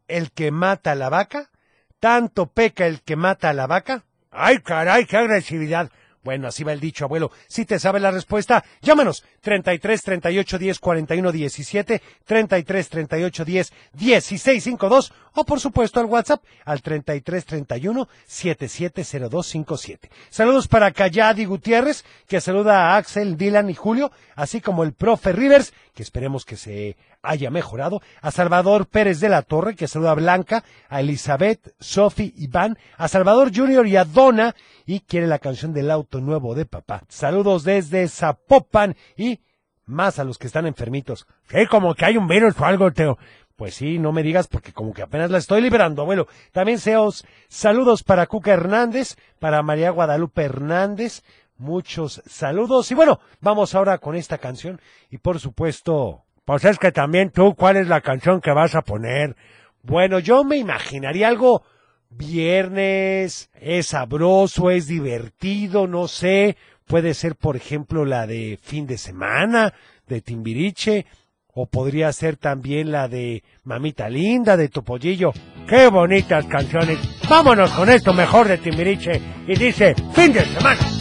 el 0.08 0.32
que 0.32 0.50
mata 0.50 0.94
a 0.94 0.96
la 0.96 1.10
vaca, 1.10 1.52
tanto 2.00 2.48
peca 2.48 2.88
el 2.88 3.04
que 3.04 3.16
mata 3.16 3.50
a 3.50 3.54
la 3.54 3.68
vaca. 3.68 4.04
Ay, 4.32 4.62
caray, 4.62 5.06
qué 5.06 5.18
agresividad. 5.18 5.92
Bueno, 6.28 6.50
así 6.50 6.66
va 6.66 6.74
el 6.74 6.82
dicho, 6.82 7.06
abuelo. 7.06 7.32
Si 7.48 7.64
te 7.64 7.80
sabe 7.80 8.02
la 8.02 8.12
respuesta, 8.12 8.66
llámanos 8.82 9.24
33 9.40 10.04
38 10.04 10.58
10 10.58 10.80
41 10.80 11.32
17, 11.32 12.02
33 12.26 12.90
38 12.90 13.46
10 13.46 13.74
16 13.94 14.64
52 14.66 15.14
o 15.36 15.46
por 15.46 15.62
supuesto 15.62 16.02
al 16.02 16.08
WhatsApp 16.08 16.44
al 16.66 16.82
33 16.82 17.46
31 17.46 18.10
770257. 18.26 20.10
Saludos 20.30 20.68
para 20.68 20.92
Cayadi 20.92 21.46
Gutiérrez, 21.46 22.04
que 22.28 22.42
saluda 22.42 22.92
a 22.92 22.98
Axel, 22.98 23.38
Dylan 23.38 23.70
y 23.70 23.76
Julio, 23.76 24.12
así 24.36 24.60
como 24.60 24.84
el 24.84 24.92
profe 24.92 25.32
Rivers, 25.32 25.72
que 25.96 26.04
esperemos 26.04 26.44
que 26.44 26.58
se 26.58 26.98
haya 27.30 27.50
mejorado, 27.52 28.02
a 28.22 28.32
Salvador 28.32 28.88
Pérez 28.88 29.20
de 29.20 29.30
la 29.30 29.42
Torre, 29.42 29.76
que 29.76 29.88
saluda 29.88 30.12
a 30.12 30.16
Blanca, 30.16 30.64
a 30.90 31.02
Elizabeth, 31.02 31.74
Sofi, 31.80 32.34
Iván, 32.38 32.78
a 32.98 33.08
Salvador 33.08 33.52
Junior 33.56 33.86
y 33.88 33.98
a 33.98 34.06
Donna, 34.06 34.56
y 34.86 35.02
quiere 35.02 35.28
la 35.28 35.40
canción 35.40 35.74
del 35.74 35.92
auto 35.92 36.22
nuevo 36.22 36.56
de 36.56 36.66
papá. 36.66 37.04
Saludos 37.10 37.64
desde 37.64 38.08
Zapopan 38.08 38.96
y 39.16 39.42
más 39.86 40.20
a 40.20 40.24
los 40.24 40.38
que 40.38 40.48
están 40.48 40.66
enfermitos. 40.68 41.28
Sí, 41.50 41.66
como 41.68 41.96
que 41.96 42.06
hay 42.06 42.18
un 42.18 42.28
virus 42.28 42.60
o 42.60 42.66
algo, 42.66 42.92
Teo. 42.92 43.18
Pues 43.56 43.74
sí, 43.74 43.98
no 43.98 44.12
me 44.12 44.22
digas 44.22 44.48
porque 44.48 44.72
como 44.72 44.94
que 44.94 45.02
apenas 45.02 45.32
la 45.32 45.40
estoy 45.40 45.62
liberando, 45.62 46.04
abuelo. 46.04 46.28
También 46.52 46.78
seos 46.78 47.26
saludos 47.48 48.04
para 48.04 48.28
Cuca 48.28 48.54
Hernández, 48.54 49.16
para 49.40 49.64
María 49.64 49.90
Guadalupe 49.90 50.44
Hernández. 50.44 51.24
Muchos 51.58 52.22
saludos. 52.28 52.92
Y 52.92 52.96
bueno, 52.96 53.20
vamos 53.42 53.74
ahora 53.74 53.98
con 53.98 54.16
esta 54.16 54.38
canción. 54.38 54.80
Y 55.10 55.18
por 55.18 55.40
supuesto, 55.40 56.27
pues 56.48 56.64
es 56.64 56.80
que 56.80 56.94
también 56.94 57.32
tú, 57.32 57.56
¿cuál 57.56 57.76
es 57.76 57.90
la 57.90 58.00
canción 58.00 58.40
que 58.40 58.54
vas 58.54 58.74
a 58.74 58.82
poner? 58.82 59.36
Bueno, 59.84 60.20
yo 60.20 60.46
me 60.46 60.56
imaginaría 60.56 61.28
algo 61.28 61.64
viernes, 62.10 63.50
es 63.60 63.88
sabroso, 63.88 64.72
es 64.72 64.88
divertido, 64.88 65.88
no 65.88 66.08
sé. 66.08 66.56
Puede 66.86 67.16
ser, 67.16 67.36
por 67.36 67.58
ejemplo, 67.58 68.06
la 68.06 68.26
de 68.26 68.58
fin 68.64 68.88
de 68.88 68.98
semana, 68.98 69.74
de 70.08 70.22
Timbiriche, 70.22 71.06
o 71.54 71.66
podría 71.66 72.14
ser 72.14 72.38
también 72.38 72.94
la 72.94 73.10
de 73.10 73.44
Mamita 73.66 74.08
Linda, 74.08 74.56
de 74.56 74.70
Topollillo. 74.70 75.34
¡Qué 75.68 75.90
bonitas 75.90 76.46
canciones! 76.46 76.98
Vámonos 77.30 77.72
con 77.72 77.90
esto 77.90 78.14
mejor 78.14 78.48
de 78.48 78.58
Timbiriche. 78.58 79.22
Y 79.46 79.56
dice, 79.58 79.96
fin 80.14 80.32
de 80.32 80.46
semana. 80.46 80.97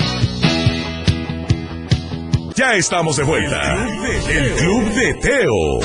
Ya 2.57 2.75
estamos 2.75 3.17
de 3.17 3.23
vuelta. 3.25 3.75
El 4.29 4.55
Club 4.55 4.85
de 4.95 5.15
Teo. 5.15 5.81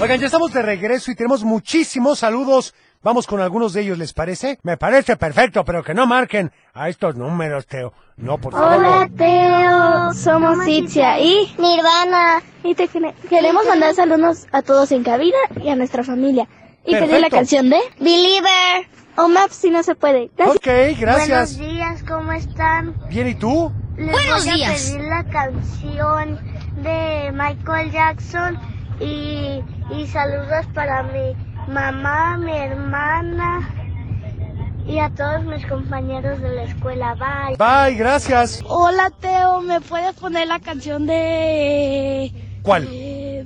Oigan, 0.00 0.18
ya 0.20 0.26
estamos 0.26 0.52
de 0.52 0.62
regreso 0.62 1.10
y 1.10 1.14
tenemos 1.14 1.44
muchísimos 1.44 2.20
saludos. 2.20 2.74
Vamos 3.02 3.26
con 3.26 3.40
algunos 3.40 3.72
de 3.74 3.82
ellos, 3.82 3.98
¿les 3.98 4.12
parece? 4.12 4.58
Me 4.62 4.76
parece 4.76 5.16
perfecto, 5.16 5.64
pero 5.64 5.82
que 5.84 5.94
no 5.94 6.06
marquen 6.06 6.50
a 6.74 6.88
estos 6.88 7.14
números, 7.14 7.66
Teo. 7.66 7.92
No, 8.16 8.38
por 8.38 8.52
favor. 8.54 8.76
Hola, 8.84 9.08
Teo. 9.16 10.14
Somos 10.14 10.66
Itzia 10.66 11.20
y 11.20 11.54
Nirvana. 11.58 12.42
Y 12.64 12.74
te 12.74 12.88
quere- 12.88 13.14
queremos 13.28 13.66
mandar 13.66 13.94
saludos 13.94 14.46
a 14.52 14.62
todos 14.62 14.90
en 14.92 15.04
cabina 15.04 15.36
y 15.62 15.68
a 15.68 15.76
nuestra 15.76 16.02
familia. 16.04 16.48
Y 16.86 16.92
pedir 16.92 17.02
la 17.02 17.28
Perfecto. 17.28 17.36
canción 17.36 17.70
de 17.70 17.78
Believer. 18.00 18.88
O 19.16 19.28
Maps 19.28 19.56
si 19.56 19.70
no 19.70 19.82
se 19.82 19.94
puede. 19.94 20.30
Gracias. 20.36 20.56
Ok, 20.56 20.98
gracias. 20.98 21.58
Buenos 21.58 21.74
días, 21.76 22.02
¿cómo 22.04 22.32
están? 22.32 22.94
Bien, 23.10 23.28
¿y 23.28 23.34
tú? 23.34 23.70
Les 23.98 24.12
Buenos 24.12 24.44
voy 24.44 24.52
a 24.52 24.54
días. 24.54 24.90
pedir 24.92 25.00
la 25.08 25.24
canción 25.24 26.38
de 26.82 27.32
Michael 27.32 27.90
Jackson 27.90 28.58
y, 29.00 29.60
y 29.90 30.06
saludos 30.06 30.66
para 30.72 31.02
mi 31.02 31.34
mamá, 31.66 32.36
mi 32.38 32.56
hermana 32.56 33.68
y 34.86 35.00
a 35.00 35.10
todos 35.10 35.44
mis 35.44 35.66
compañeros 35.66 36.40
de 36.40 36.48
la 36.48 36.62
escuela. 36.62 37.14
Bye. 37.14 37.56
Bye, 37.56 37.96
gracias. 37.96 38.62
Hola, 38.66 39.10
Teo. 39.20 39.60
¿Me 39.62 39.80
puedes 39.80 40.14
poner 40.14 40.46
la 40.48 40.60
canción 40.60 41.06
de... 41.06 42.32
¿Cuál? 42.62 42.88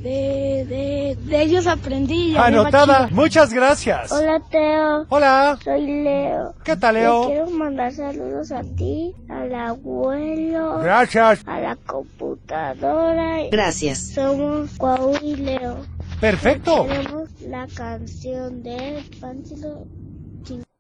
De, 0.02 0.66
de, 0.68 1.16
de, 1.20 1.42
ellos 1.42 1.66
aprendí. 1.66 2.36
Anotada. 2.36 3.08
Muchas 3.12 3.52
gracias. 3.52 4.10
Hola, 4.10 4.40
Teo. 4.50 5.06
Hola. 5.08 5.58
Soy 5.62 5.86
Leo. 6.02 6.54
¿Qué 6.64 6.76
tal, 6.76 6.94
Le 6.94 7.00
Leo? 7.02 7.26
quiero 7.26 7.50
mandar 7.50 7.92
saludos 7.92 8.50
a 8.52 8.62
ti, 8.62 9.14
al 9.28 9.54
abuelo, 9.54 10.78
Gracias. 10.80 11.42
a 11.46 11.60
la 11.60 11.76
computadora. 11.76 13.38
Gracias. 13.50 13.98
Somos 14.14 14.70
Cuau 14.76 15.12
y 15.22 15.36
Leo. 15.36 15.76
Perfecto. 16.20 16.86
Queremos 16.86 17.28
la 17.48 17.66
canción 17.74 18.62
de 18.62 19.04
Páncilo. 19.20 19.86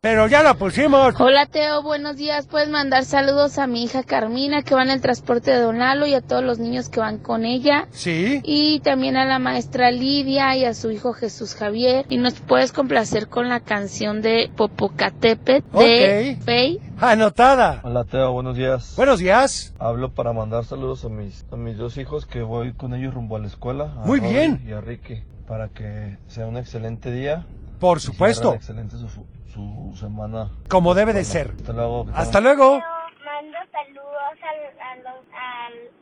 Pero 0.04 0.26
ya 0.26 0.42
la 0.42 0.54
pusimos. 0.54 1.14
Hola 1.20 1.46
Teo, 1.46 1.80
buenos 1.80 2.16
días. 2.16 2.48
Puedes 2.48 2.68
mandar 2.68 3.04
saludos 3.04 3.60
a 3.60 3.68
mi 3.68 3.84
hija 3.84 4.02
Carmina 4.02 4.64
que 4.64 4.74
va 4.74 4.82
en 4.82 4.90
el 4.90 5.00
transporte 5.00 5.52
de 5.52 5.60
Don 5.60 5.78
Lalo 5.78 6.06
y 6.06 6.14
a 6.14 6.20
todos 6.20 6.42
los 6.42 6.58
niños 6.58 6.88
que 6.88 6.98
van 6.98 7.18
con 7.18 7.44
ella. 7.44 7.86
Sí. 7.92 8.40
Y 8.42 8.80
también 8.80 9.16
a 9.16 9.24
la 9.24 9.38
maestra 9.38 9.92
Lidia 9.92 10.56
y 10.56 10.64
a 10.64 10.74
su 10.74 10.90
hijo 10.90 11.12
Jesús 11.12 11.54
Javier. 11.54 12.04
Y 12.08 12.16
nos 12.16 12.34
puedes 12.34 12.72
complacer 12.72 13.28
con 13.28 13.48
la 13.48 13.60
canción 13.60 14.22
de 14.22 14.50
Popocatépetl 14.56 15.70
de 15.78 16.36
Ok. 16.36 16.44
Fey. 16.44 16.80
Anotada. 16.98 17.80
Hola 17.84 18.02
Teo, 18.02 18.32
buenos 18.32 18.56
días. 18.56 18.94
Buenos 18.96 19.20
días. 19.20 19.72
Hablo 19.78 20.12
para 20.12 20.32
mandar 20.32 20.64
saludos 20.64 21.04
a 21.04 21.10
mis, 21.10 21.46
a 21.52 21.56
mis 21.56 21.76
dos 21.76 21.96
hijos 21.96 22.26
que 22.26 22.42
voy 22.42 22.72
con 22.72 22.92
ellos 22.94 23.14
rumbo 23.14 23.36
a 23.36 23.38
la 23.38 23.46
escuela. 23.46 23.94
A 23.98 24.04
Muy 24.04 24.18
bien. 24.18 24.64
Y 24.66 24.72
a 24.72 24.80
Ricky. 24.80 25.22
Para 25.46 25.68
que 25.68 26.18
sea 26.26 26.48
un 26.48 26.56
excelente 26.56 27.12
día. 27.12 27.46
Por 27.78 28.00
supuesto. 28.00 28.54
Excelente 28.54 28.96
su, 28.96 29.06
su 29.52 29.92
semana. 29.98 30.50
Como 30.68 30.94
debe 30.94 31.12
de 31.12 31.24
ser. 31.24 31.52
Hasta 31.56 31.72
luego. 31.72 32.06
Hasta 32.14 32.40
luego. 32.40 32.78
Mando 33.24 33.58
saludos 33.70 34.36
a, 34.42 34.90
a 34.90 34.96
los, 34.96 35.24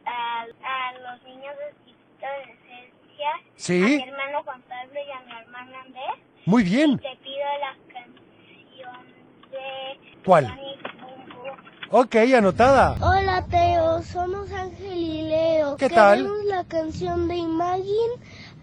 a, 0.06 0.92
los 1.02 1.22
niños 1.24 1.54
de 1.58 1.70
Esencia, 2.20 3.30
Sí. 3.56 3.82
a 3.82 3.86
mi 3.86 4.02
hermano 4.08 4.42
Juan 4.44 4.62
Pablo 4.62 4.94
y 4.94 5.10
a 5.10 5.20
mi 5.26 5.32
hermana 5.40 5.80
Andrés. 5.84 6.24
Muy 6.46 6.62
bien. 6.62 6.98
Te 6.98 7.16
pido 7.22 7.44
la 7.60 7.76
canción 7.92 9.06
de 9.50 10.20
¿Cuál? 10.24 10.46
Ok, 11.92 12.14
anotada. 12.36 12.94
Hola 13.00 13.44
Teo, 13.50 14.00
somos 14.02 14.52
Ángel 14.52 14.96
y 14.96 15.22
Leo. 15.28 15.76
¿Qué 15.76 15.88
tal? 15.90 16.18
Queremos 16.18 16.44
la 16.44 16.64
canción 16.64 17.26
de 17.26 17.34
Imagine 17.36 18.14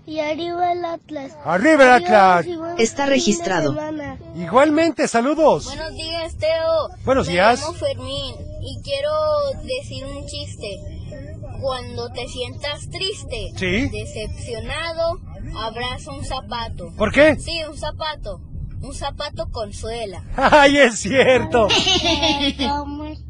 Y 0.08 0.20
arriba 0.22 0.72
el 0.72 0.86
Atlas. 0.86 1.34
¡Arriba 1.44 1.84
el 1.84 1.92
Atlas! 2.06 2.46
Está 2.80 3.06
registrado. 3.08 3.76
Igualmente, 4.36 5.08
saludos. 5.08 5.66
Buenos 5.66 5.94
días, 5.94 6.38
Teo. 6.38 6.90
Buenos 7.04 7.28
Me 7.28 7.34
días. 7.34 7.60
llamo 7.60 7.74
Fermín 7.74 8.36
y 8.62 8.82
quiero 8.84 9.12
decir 9.64 10.06
un 10.06 10.26
chiste. 10.26 10.80
Cuando 11.62 12.10
te 12.12 12.26
sientas 12.28 12.90
triste, 12.90 13.52
Sí. 13.58 13.90
decepcionado, 13.90 15.20
abraza 15.60 16.12
un 16.12 16.24
zapato. 16.24 16.94
¿Por 16.98 17.12
qué? 17.12 17.36
Sí, 17.36 17.60
un 17.70 17.78
zapato. 17.78 18.40
Un 18.82 18.94
zapato 18.94 19.48
consuela. 19.52 20.24
¡Ay, 20.38 20.78
es 20.78 21.00
cierto! 21.00 21.68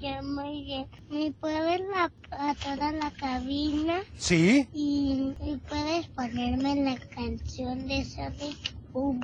Yo 0.00 0.22
muy 0.22 0.64
bien. 0.64 0.86
¿Me 1.10 1.30
puedes 1.32 1.80
la, 1.92 2.10
a 2.30 2.54
toda 2.54 2.92
la 2.92 3.10
cabina? 3.10 3.98
¿Sí? 4.16 4.66
Y, 4.72 5.34
y 5.42 5.56
puedes 5.68 6.06
ponerme 6.08 6.76
la 6.76 6.96
canción 7.14 7.86
de 7.86 8.04
Sonic 8.04 8.74
Boom 8.92 9.20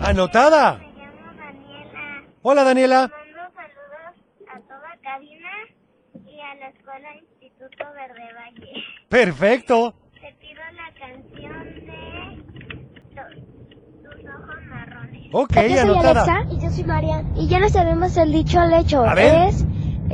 Anotada. 0.00 0.80
Hola, 2.42 2.64
Daniela. 2.64 3.08
Mando 3.08 3.54
saludos 3.54 4.14
a 4.54 4.60
toda 4.60 4.96
cabina 5.02 5.48
y 6.26 6.40
a 6.40 6.54
la 6.56 6.68
escuela 6.68 7.08
Instituto 7.16 7.84
Verde 7.94 8.28
Valle. 8.34 8.84
Perfecto. 9.08 9.94
Te 10.20 10.36
pido 10.40 10.60
la 10.74 10.92
canción 10.98 11.64
de 11.86 12.44
tu- 13.14 14.10
tus 14.10 14.24
ojos 14.30 14.56
marrones. 14.68 15.28
Ok, 15.32 15.54
yo 15.54 15.60
soy 15.62 15.78
anotada. 15.78 16.22
Alexa 16.22 16.54
y 16.54 16.60
yo 16.62 16.70
soy 16.70 16.84
María. 16.84 17.24
Y 17.36 17.48
ya 17.48 17.58
no 17.60 17.68
sabemos 17.70 18.16
el 18.18 18.30
dicho 18.32 18.60
al 18.60 18.74
hecho. 18.74 19.04
A 19.04 19.14
ver. 19.14 19.48
Es 19.48 19.64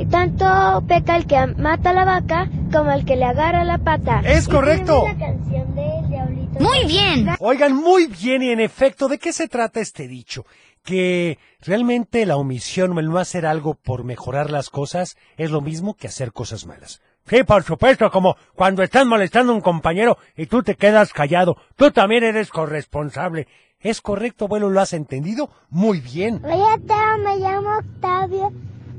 tanto 0.03 0.83
peca 0.87 1.15
el 1.15 1.25
que 1.25 1.47
mata 1.47 1.91
a 1.91 1.93
la 1.93 2.03
vaca 2.03 2.49
como 2.71 2.91
el 2.91 3.05
que 3.05 3.15
le 3.15 3.25
agarra 3.25 3.63
la 3.63 3.77
pata. 3.77 4.21
Es 4.25 4.47
correcto. 4.47 5.03
tenemos 5.03 5.19
la 5.19 5.25
canción 5.25 5.75
del 5.75 6.09
diablito. 6.09 6.59
Muy 6.59 6.85
bien. 6.85 7.29
Oigan, 7.39 7.75
muy 7.75 8.07
bien 8.07 8.43
y 8.43 8.49
en 8.51 8.59
efecto, 8.59 9.07
¿de 9.07 9.17
qué 9.17 9.31
se 9.31 9.47
trata 9.47 9.79
este 9.79 10.07
dicho? 10.07 10.45
Que 10.83 11.39
realmente 11.61 12.25
la 12.25 12.35
omisión 12.35 12.95
o 12.95 12.99
el 12.99 13.09
no 13.09 13.17
hacer 13.17 13.45
algo 13.45 13.75
por 13.75 14.03
mejorar 14.03 14.51
las 14.51 14.69
cosas 14.69 15.15
es 15.37 15.49
lo 15.49 15.61
mismo 15.61 15.95
que 15.95 16.07
hacer 16.07 16.33
cosas 16.33 16.65
malas. 16.65 17.01
Sí, 17.27 17.43
por 17.43 17.63
supuesto, 17.63 18.11
como 18.11 18.35
cuando 18.53 18.83
estás 18.83 19.05
molestando 19.05 19.51
a 19.51 19.55
un 19.55 19.61
compañero 19.61 20.17
y 20.35 20.45
tú 20.45 20.61
te 20.61 20.75
quedas 20.75 21.11
callado, 21.11 21.57
tú 21.75 21.89
también 21.91 22.23
eres 22.23 22.49
corresponsable. 22.49 23.47
Es 23.79 24.01
correcto, 24.01 24.45
abuelo, 24.45 24.69
¿lo 24.69 24.81
has 24.81 24.93
entendido? 24.93 25.49
Muy 25.69 26.01
bien. 26.01 26.41
Hola, 26.43 26.77
Teo, 26.85 27.17
me 27.23 27.37
llamo 27.37 27.77
Octavio 27.77 28.51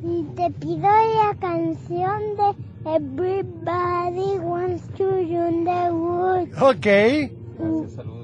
y 0.06 0.22
te 0.36 0.50
pido 0.52 0.82
la 0.88 1.34
canción 1.40 2.20
de 2.36 2.90
Everybody 2.90 4.38
Wants 4.38 4.82
to 4.96 5.04
Run 5.04 5.64
the 5.64 5.90
Woods. 5.92 6.62
Ok. 6.62 6.86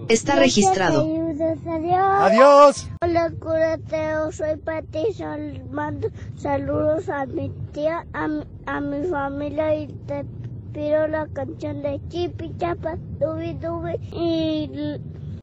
Está 0.09 0.37
registrado. 0.37 1.01
Saludos, 1.03 1.59
adiós. 1.67 2.23
Adiós. 2.23 2.89
Hola, 3.03 3.31
curateo, 3.41 4.31
soy 4.33 4.57
Pati, 4.59 5.13
sal- 5.15 5.65
mando 5.71 6.09
saludos 6.37 7.09
a 7.09 7.25
mi 7.27 7.51
tía, 7.73 8.05
a, 8.13 8.29
mi- 8.29 8.45
a 8.67 8.81
mi 8.81 9.07
familia 9.09 9.75
y 9.75 9.87
te 10.07 10.25
pido 10.73 11.07
la 11.09 11.27
canción 11.29 11.83
de 11.83 12.01
Chipi 12.09 12.53
Chapa, 12.59 12.97
Dubi 13.19 13.55
Dubi 13.55 13.95
y... 14.13 15.01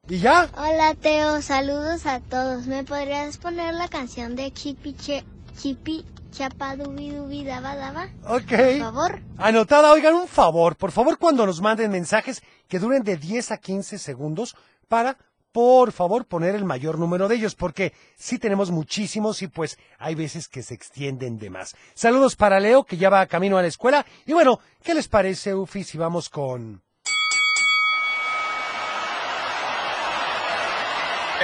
¿Y 0.08 0.17
ya? 0.19 0.48
Hola 0.58 0.96
Teo, 1.00 1.41
saludos 1.41 2.05
a 2.05 2.19
todos. 2.19 2.65
¿Me 2.67 2.84
podrías 2.84 3.38
poner 3.38 3.74
la 3.75 3.88
canción 3.88 4.36
de 4.36 4.51
Chipi 4.51 4.96
Chipi 5.58 6.05
Chapa 6.32 6.76
Dubi 6.76 7.12
Dubi 7.12 7.44
Daba 7.44 7.76
Daba? 7.76 8.08
Ok. 8.28 8.50
Por 8.50 8.80
favor. 8.80 9.22
Anotada, 9.38 9.92
oigan, 9.92 10.16
un 10.16 10.28
favor, 10.28 10.76
por 10.76 10.92
favor, 10.92 11.18
cuando 11.18 11.46
nos 11.46 11.62
manden 11.62 11.92
mensajes 11.92 12.42
que 12.68 12.80
duren 12.80 13.04
de 13.04 13.18
10 13.18 13.52
a 13.52 13.58
15 13.58 13.98
segundos 13.98 14.56
para, 14.88 15.18
por 15.52 15.92
favor, 15.92 16.26
poner 16.26 16.56
el 16.56 16.66
mayor 16.66 17.00
número 17.00 17.28
de 17.28 17.36
ellos, 17.36 17.56
porque 17.56 17.94
sí 18.16 18.38
tenemos 18.38 18.72
muchísimos 18.72 19.42
y 19.42 19.48
pues 19.48 19.78
hay 19.98 20.16
veces 20.16 20.48
que 20.48 20.64
se 20.64 20.74
extienden 20.74 21.38
de 21.38 21.50
más. 21.50 21.76
Saludos 21.94 22.36
para 22.36 22.60
Leo, 22.60 22.84
que 22.84 22.98
ya 22.98 23.10
va 23.10 23.26
camino 23.26 23.58
a 23.58 23.62
la 23.62 23.68
escuela. 23.68 24.06
Y 24.26 24.34
bueno, 24.34 24.60
¿qué 24.84 24.94
les 24.94 25.08
parece, 25.08 25.56
Ufi, 25.56 25.84
si 25.84 25.98
vamos 25.98 26.30
con... 26.30 26.82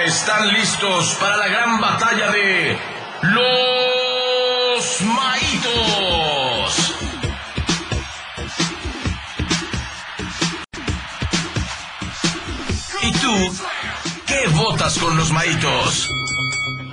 Están 0.04 0.52
listos 0.52 1.16
para 1.18 1.38
la 1.38 1.48
gran 1.48 1.80
batalla 1.80 2.30
de 2.30 2.78
los 3.22 3.95
maitos. 5.02 6.92
¿Y 13.02 13.12
tú 13.12 13.28
qué 14.26 14.48
votas 14.54 14.98
con 14.98 15.16
los 15.16 15.30
maitos? 15.32 16.10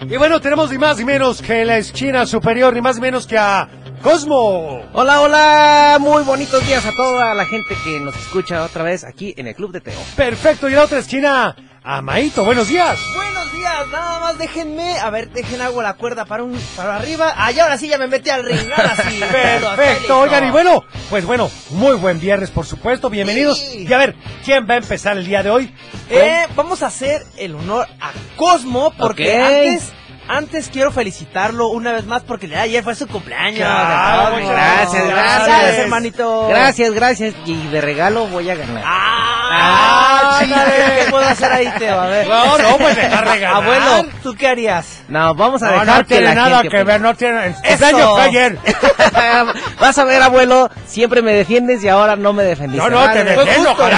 Y 0.09 0.17
bueno, 0.17 0.41
tenemos 0.41 0.69
ni 0.69 0.77
más 0.77 0.97
ni 0.97 1.05
menos 1.05 1.41
que 1.41 1.65
la 1.65 1.77
esquina 1.77 2.25
superior, 2.25 2.73
ni 2.73 2.81
más 2.81 2.95
ni 2.97 3.01
menos 3.01 3.25
que 3.25 3.37
a 3.37 3.69
Cosmo. 4.01 4.81
Hola, 4.91 5.21
hola, 5.21 5.97
muy 5.99 6.23
bonitos 6.23 6.65
días 6.67 6.85
a 6.85 6.91
toda 6.91 7.33
la 7.33 7.45
gente 7.45 7.73
que 7.85 7.99
nos 8.01 8.15
escucha 8.17 8.63
otra 8.63 8.83
vez 8.83 9.05
aquí 9.05 9.33
en 9.37 9.47
el 9.47 9.55
Club 9.55 9.71
de 9.71 9.79
Teo. 9.79 9.99
Perfecto, 10.17 10.69
y 10.69 10.73
la 10.73 10.83
otra 10.83 10.99
esquina, 10.99 11.55
a 11.83 12.01
Maito, 12.01 12.45
buenos 12.45 12.69
días. 12.69 12.99
Buenos 13.13 13.51
días, 13.51 13.87
nada 13.91 14.19
más 14.19 14.37
déjenme, 14.37 14.97
a 14.99 15.09
ver, 15.09 15.29
dejen 15.31 15.61
algo 15.61 15.81
la 15.81 15.95
cuerda 15.95 16.25
para 16.25 16.43
un 16.43 16.57
para 16.75 16.95
arriba. 16.95 17.33
Ah, 17.35 17.51
y 17.51 17.59
ahora 17.59 17.77
sí 17.77 17.87
ya 17.87 17.97
me 17.97 18.07
metí 18.07 18.29
al 18.29 18.43
ring, 18.45 18.69
ahora 18.75 18.95
sí. 18.95 19.19
Perfecto, 19.19 20.19
oigan, 20.19 20.47
y 20.47 20.51
bueno, 20.51 20.83
pues 21.09 21.25
bueno, 21.25 21.51
muy 21.71 21.95
buen 21.95 22.19
viernes, 22.19 22.51
por 22.51 22.65
supuesto, 22.65 23.09
bienvenidos. 23.09 23.59
Sí. 23.59 23.85
Y 23.87 23.93
a 23.93 23.97
ver, 23.97 24.15
¿quién 24.45 24.65
va 24.69 24.75
a 24.75 24.77
empezar 24.77 25.17
el 25.17 25.25
día 25.25 25.43
de 25.43 25.49
hoy? 25.49 25.75
Eh, 26.09 26.45
vamos 26.55 26.83
a 26.83 26.87
hacer 26.87 27.25
el 27.37 27.55
honor 27.55 27.87
a 27.99 28.11
Cosmo 28.37 28.93
porque 28.97 29.41
antes 29.41 29.91
antes 30.27 30.69
quiero 30.71 30.91
felicitarlo 30.91 31.67
una 31.67 31.91
vez 31.91 32.05
más 32.05 32.23
porque 32.23 32.53
ayer 32.55 32.83
fue 32.83 32.95
su 32.95 33.07
cumpleaños. 33.07 33.59
Claro, 33.59 34.21
Cosmo. 34.31 34.39
muchas 34.39 34.51
gracias, 34.55 35.07
gracias. 35.07 35.47
gracias, 35.47 35.77
hermanito. 35.79 36.47
Gracias, 36.47 36.91
gracias. 36.93 37.36
Y 37.45 37.67
de 37.67 37.81
regalo 37.81 38.27
voy 38.27 38.49
a 38.49 38.55
ganar. 38.55 38.83
Ah, 38.86 40.39
¿qué 40.41 41.12
puedo 41.12 41.25
hacer 41.27 41.51
ahí, 41.51 41.71
Teo? 41.77 41.99
A 41.99 42.07
ver. 42.07 42.27
No, 42.27 42.57
no, 42.57 42.77
pues 42.77 42.95
dejar 42.95 43.27
regalar. 43.33 43.63
Abuelo, 43.63 44.09
¿tú 44.23 44.36
qué 44.36 44.47
harías? 44.47 45.01
No, 45.07 45.36
vamos 45.36 45.62
a 45.62 45.67
No, 45.67 45.71
dejar 45.73 45.88
no 45.88 45.97
que 45.99 46.03
tiene 46.05 46.23
la 46.23 46.36
nada 46.36 46.62
gente 46.62 46.77
que 46.77 46.83
ver, 46.83 47.01
no 47.01 47.15
tiene... 47.15 47.45
El 47.47 47.55
cumpleaños 47.55 48.09
fue 48.12 48.21
ayer. 48.21 48.57
Vas 49.79 49.97
a 49.97 50.03
ver, 50.05 50.21
abuelo, 50.21 50.69
siempre 50.88 51.21
me 51.21 51.33
defiendes 51.33 51.83
y 51.83 51.89
ahora 51.89 52.15
no 52.15 52.33
me 52.33 52.43
defendiste. 52.43 52.89
No, 52.89 53.05
no, 53.07 53.12
te 53.12 53.23
Fue 53.25 53.45
defiendo, 53.45 53.75
fue 53.75 53.89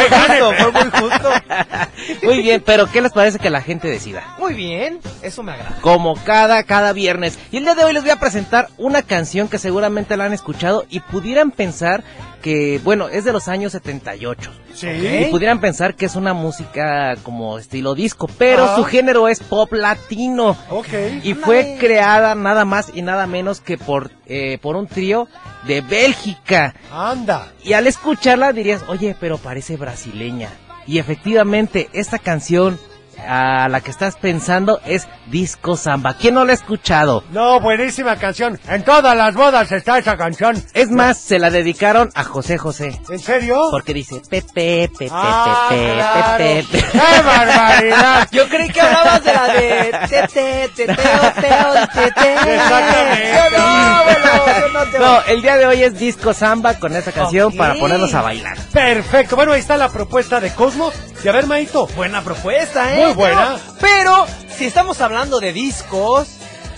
fue 0.55 0.71
muy 0.71 0.91
justo. 0.99 1.29
Muy 2.23 2.41
bien, 2.41 2.61
pero 2.65 2.91
¿qué 2.91 3.01
les 3.01 3.11
parece 3.11 3.39
que 3.39 3.49
la 3.49 3.61
gente 3.61 3.87
decida? 3.87 4.23
Muy 4.37 4.53
bien, 4.53 4.99
eso 5.21 5.43
me 5.43 5.53
agrada. 5.53 5.77
Como 5.81 6.14
cada, 6.25 6.63
cada 6.63 6.93
viernes. 6.93 7.37
Y 7.51 7.57
el 7.57 7.63
día 7.63 7.75
de 7.75 7.83
hoy 7.83 7.93
les 7.93 8.03
voy 8.03 8.11
a 8.11 8.19
presentar 8.19 8.67
una 8.77 9.01
canción 9.01 9.47
que 9.47 9.57
seguramente 9.59 10.17
la 10.17 10.25
han 10.25 10.33
escuchado 10.33 10.85
y 10.89 10.99
pudieran 11.01 11.51
pensar 11.51 12.03
que, 12.41 12.79
bueno, 12.83 13.07
es 13.09 13.23
de 13.25 13.33
los 13.33 13.47
años 13.47 13.71
78. 13.71 14.51
Sí. 14.73 14.87
Y 14.87 15.25
pudieran 15.31 15.59
pensar 15.61 15.95
que 15.95 16.05
es 16.05 16.15
una 16.15 16.33
música 16.33 17.15
como 17.23 17.57
estilo 17.57 17.95
disco, 17.95 18.29
pero 18.37 18.65
Ah. 18.65 18.75
su 18.75 18.83
género 18.83 19.27
es 19.27 19.39
pop 19.39 19.71
latino. 19.73 20.55
Ok. 20.69 20.87
Y 21.23 21.33
fue 21.33 21.77
creada 21.79 22.35
nada 22.35 22.65
más 22.65 22.91
y 22.93 23.01
nada 23.01 23.25
menos 23.25 23.61
que 23.61 23.77
por, 23.77 24.11
eh, 24.27 24.59
por 24.61 24.75
un 24.75 24.85
trío 24.87 25.27
de 25.65 25.81
Bélgica. 25.81 26.75
Anda. 26.91 27.51
Y 27.63 27.73
al 27.73 27.87
escucharla 27.87 28.53
dirías, 28.53 28.83
oye, 28.87 29.15
pero 29.19 29.37
parece 29.39 29.77
brasileña. 29.77 30.49
Y 30.85 30.99
efectivamente, 30.99 31.89
esta 31.93 32.19
canción 32.19 32.79
a 33.19 33.67
la 33.69 33.81
que 33.81 33.91
estás 33.91 34.15
pensando 34.15 34.79
es 34.85 35.07
Disco 35.27 35.75
Samba. 35.77 36.15
¿Quién 36.15 36.35
no 36.35 36.45
la 36.45 36.51
ha 36.51 36.55
escuchado? 36.55 37.23
No, 37.31 37.59
buenísima 37.59 38.15
canción. 38.17 38.59
En 38.67 38.83
todas 38.83 39.15
las 39.17 39.33
bodas 39.35 39.71
está 39.71 39.97
esa 39.97 40.17
canción. 40.17 40.63
Es 40.73 40.89
más, 40.91 41.17
se 41.19 41.39
la 41.39 41.49
dedicaron 41.49 42.09
a 42.15 42.23
José 42.23 42.57
José. 42.57 42.99
¿En 43.09 43.19
serio? 43.19 43.59
Porque 43.71 43.93
dice 43.93 44.21
Pepe, 44.29 44.89
Pepe, 44.97 45.09
Ah, 45.11 45.67
Pepe, 45.69 45.93
claro. 45.93 46.37
Pepe, 46.37 46.65
Pepe. 46.71 46.87
¡Qué 46.91 47.21
barbaridad! 47.23 48.27
Yo 48.31 48.47
creí 48.49 48.69
que 48.69 48.81
hablabas 48.81 49.23
de 49.23 49.33
la 49.33 49.47
de 49.47 49.99
tete, 50.09 50.69
teteo, 50.75 50.95
teo, 51.41 51.87
tete. 51.93 52.33
Exactamente. 52.55 53.31
Yo 53.35 53.57
no, 53.57 53.65
abuelo, 53.65 54.45
yo 54.61 54.67
no 54.73 54.91
te 54.91 54.99
No, 54.99 55.21
el 55.27 55.41
día 55.41 55.57
de 55.57 55.65
hoy 55.65 55.83
es 55.83 55.97
Disco 55.97 56.33
Samba 56.33 56.75
con 56.79 56.95
esta 56.95 57.11
canción 57.11 57.55
para 57.55 57.75
ponernos 57.75 58.13
a 58.13 58.21
bailar. 58.21 58.57
Perfecto. 58.71 59.35
Bueno, 59.35 59.53
ahí 59.53 59.59
está 59.59 59.77
la 59.77 59.89
propuesta 59.89 60.39
de 60.39 60.51
Cosmo. 60.53 60.91
Y 61.23 61.27
a 61.27 61.31
ver, 61.31 61.47
Maito. 61.47 61.87
Buena 61.95 62.21
propuesta, 62.21 62.93
¿eh? 62.95 63.04
Muy 63.05 63.13
buena. 63.13 63.57
Pero, 63.79 64.25
si 64.49 64.65
estamos 64.65 64.99
hablando 65.01 65.39
de 65.39 65.53
discos, 65.53 66.27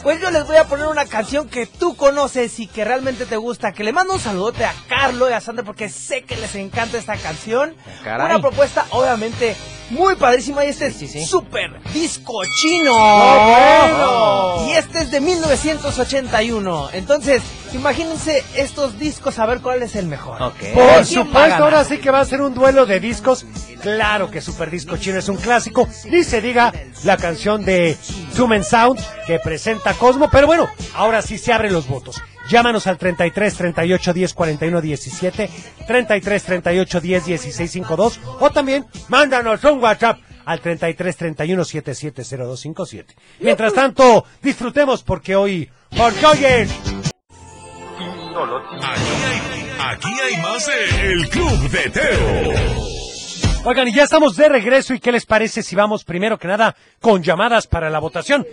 pues 0.04 0.20
yo 0.20 0.30
les 0.32 0.46
voy 0.46 0.58
a 0.58 0.66
poner 0.66 0.88
una 0.88 1.06
canción 1.06 1.48
que 1.48 1.66
tú 1.66 1.96
conoces 1.96 2.60
y 2.60 2.68
que 2.68 2.84
realmente 2.84 3.26
te 3.26 3.38
gusta. 3.38 3.72
Que 3.72 3.84
le 3.84 3.94
mando 3.94 4.14
un 4.14 4.20
saludote 4.20 4.66
a 4.66 4.74
Carlo 4.88 5.30
y 5.30 5.34
a 5.34 5.42
Sandra 5.42 5.64
porque 5.64 5.90
sé 5.90 6.24
que 6.24 6.36
les 6.38 6.56
encanta 6.56 6.98
esta 6.98 7.16
canción. 7.18 7.76
Caray. 8.04 8.28
Una 8.28 8.40
propuesta, 8.40 8.86
obviamente, 8.92 9.56
muy 9.90 10.16
padrísima. 10.16 10.66
Y 10.66 10.70
este 10.70 10.92
Sí, 10.92 11.06
es 11.06 11.12
sí, 11.12 11.20
sí. 11.20 11.26
super 11.26 11.82
disco 11.94 12.34
chino. 12.62 12.94
¡Oh, 12.96 14.58
bueno! 14.62 14.68
Y 14.70 14.72
este 14.78 15.00
es 15.00 15.12
de 15.12 15.22
1981. 15.22 16.90
Entonces, 16.94 17.42
Imagínense 17.74 18.44
estos 18.56 18.98
discos 18.98 19.40
a 19.40 19.46
ver 19.46 19.60
cuál 19.60 19.84
es 19.84 19.96
el 19.96 20.06
mejor. 20.08 20.42
Ok. 20.42 20.54
Por 20.54 20.60
¿Quién 20.74 20.88
va 20.88 21.00
a 21.00 21.04
supuesto, 21.04 21.64
ahora 21.64 21.84
sí 21.84 21.98
que 21.98 22.12
va 22.12 22.22
a 22.22 22.26
ser 22.26 22.42
un 22.42 22.54
duelo 22.54 22.86
de 22.86 23.00
discos. 23.00 23.46
Claro 23.82 24.32
que 24.32 24.40
Super 24.42 24.72
Disco 24.72 24.96
Chino 24.98 25.20
es 25.20 25.28
un 25.28 25.36
clásico. 25.36 25.88
Ni 26.06 26.24
se 26.24 26.42
diga 26.42 26.74
la 27.04 27.18
canción 27.18 27.66
de 27.66 27.98
Sumen 28.34 28.64
Sound 28.64 29.00
que 29.26 29.40
presenta 29.40 29.94
Cosmo. 29.96 30.30
Pero 30.32 30.48
bueno, 30.48 30.70
ahora 30.96 31.22
sí 31.22 31.38
se 31.38 31.52
abren 31.52 31.74
los 31.74 31.88
votos. 31.88 32.22
Llámanos 32.50 32.88
al 32.88 32.98
33 32.98 33.56
38 33.56 34.14
10 34.14 34.34
41 34.34 34.82
17, 34.82 35.50
33 35.86 36.44
38 36.44 37.02
10 37.02 37.26
16 37.26 37.72
52 37.72 38.20
o 38.40 38.50
también 38.50 38.86
mándanos 39.10 39.64
un 39.66 39.84
WhatsApp 39.84 40.20
al 40.46 40.62
33 40.62 41.18
31 41.18 41.66
77 41.66 42.24
0257. 42.24 43.16
Mientras 43.42 43.74
tanto, 43.74 44.26
disfrutemos 44.42 45.04
porque 45.04 45.36
hoy, 45.36 45.70
porque 45.96 46.26
hoy 46.26 46.46
es 46.46 46.70
Aquí 48.38 49.10
hay, 49.26 49.42
aquí 49.80 50.20
hay 50.22 50.42
más 50.44 50.68
de 50.68 51.12
El 51.12 51.30
Club 51.30 51.70
de 51.72 51.90
Teo. 51.90 52.97
Oigan, 53.70 53.86
y 53.90 53.92
ya 53.92 54.04
estamos 54.04 54.38
de 54.38 54.48
regreso 54.48 54.94
y 54.94 55.00
¿qué 55.02 55.12
les 55.12 55.26
parece 55.26 55.62
si 55.62 55.76
vamos 55.76 56.06
primero 56.06 56.38
que 56.40 56.48
nada 56.48 56.74
con 57.02 57.22
llamadas 57.22 57.68
para 57.68 57.90
la 57.90 58.00
votación? 58.00 58.48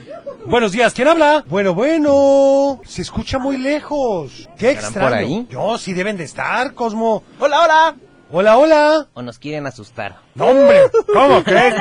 Buenos 0.44 0.72
días, 0.72 0.92
¿quién 0.92 1.06
habla? 1.06 1.44
Bueno, 1.46 1.72
bueno, 1.72 2.80
se 2.84 3.02
escucha 3.02 3.38
muy 3.38 3.56
lejos. 3.56 4.48
Qué 4.58 4.70
¿Estarán 4.72 4.90
extraño. 4.90 5.08
por 5.08 5.16
ahí? 5.16 5.46
No, 5.52 5.78
sí 5.78 5.92
deben 5.92 6.16
de 6.16 6.24
estar, 6.24 6.74
Cosmo. 6.74 7.22
Hola, 7.38 7.62
hola. 7.62 7.94
Hola, 8.32 8.58
hola. 8.58 9.06
O 9.14 9.22
nos 9.22 9.38
quieren 9.38 9.64
asustar. 9.68 10.16
No, 10.34 10.46
hombre, 10.46 10.80
¿cómo 11.12 11.44
crees? 11.44 11.76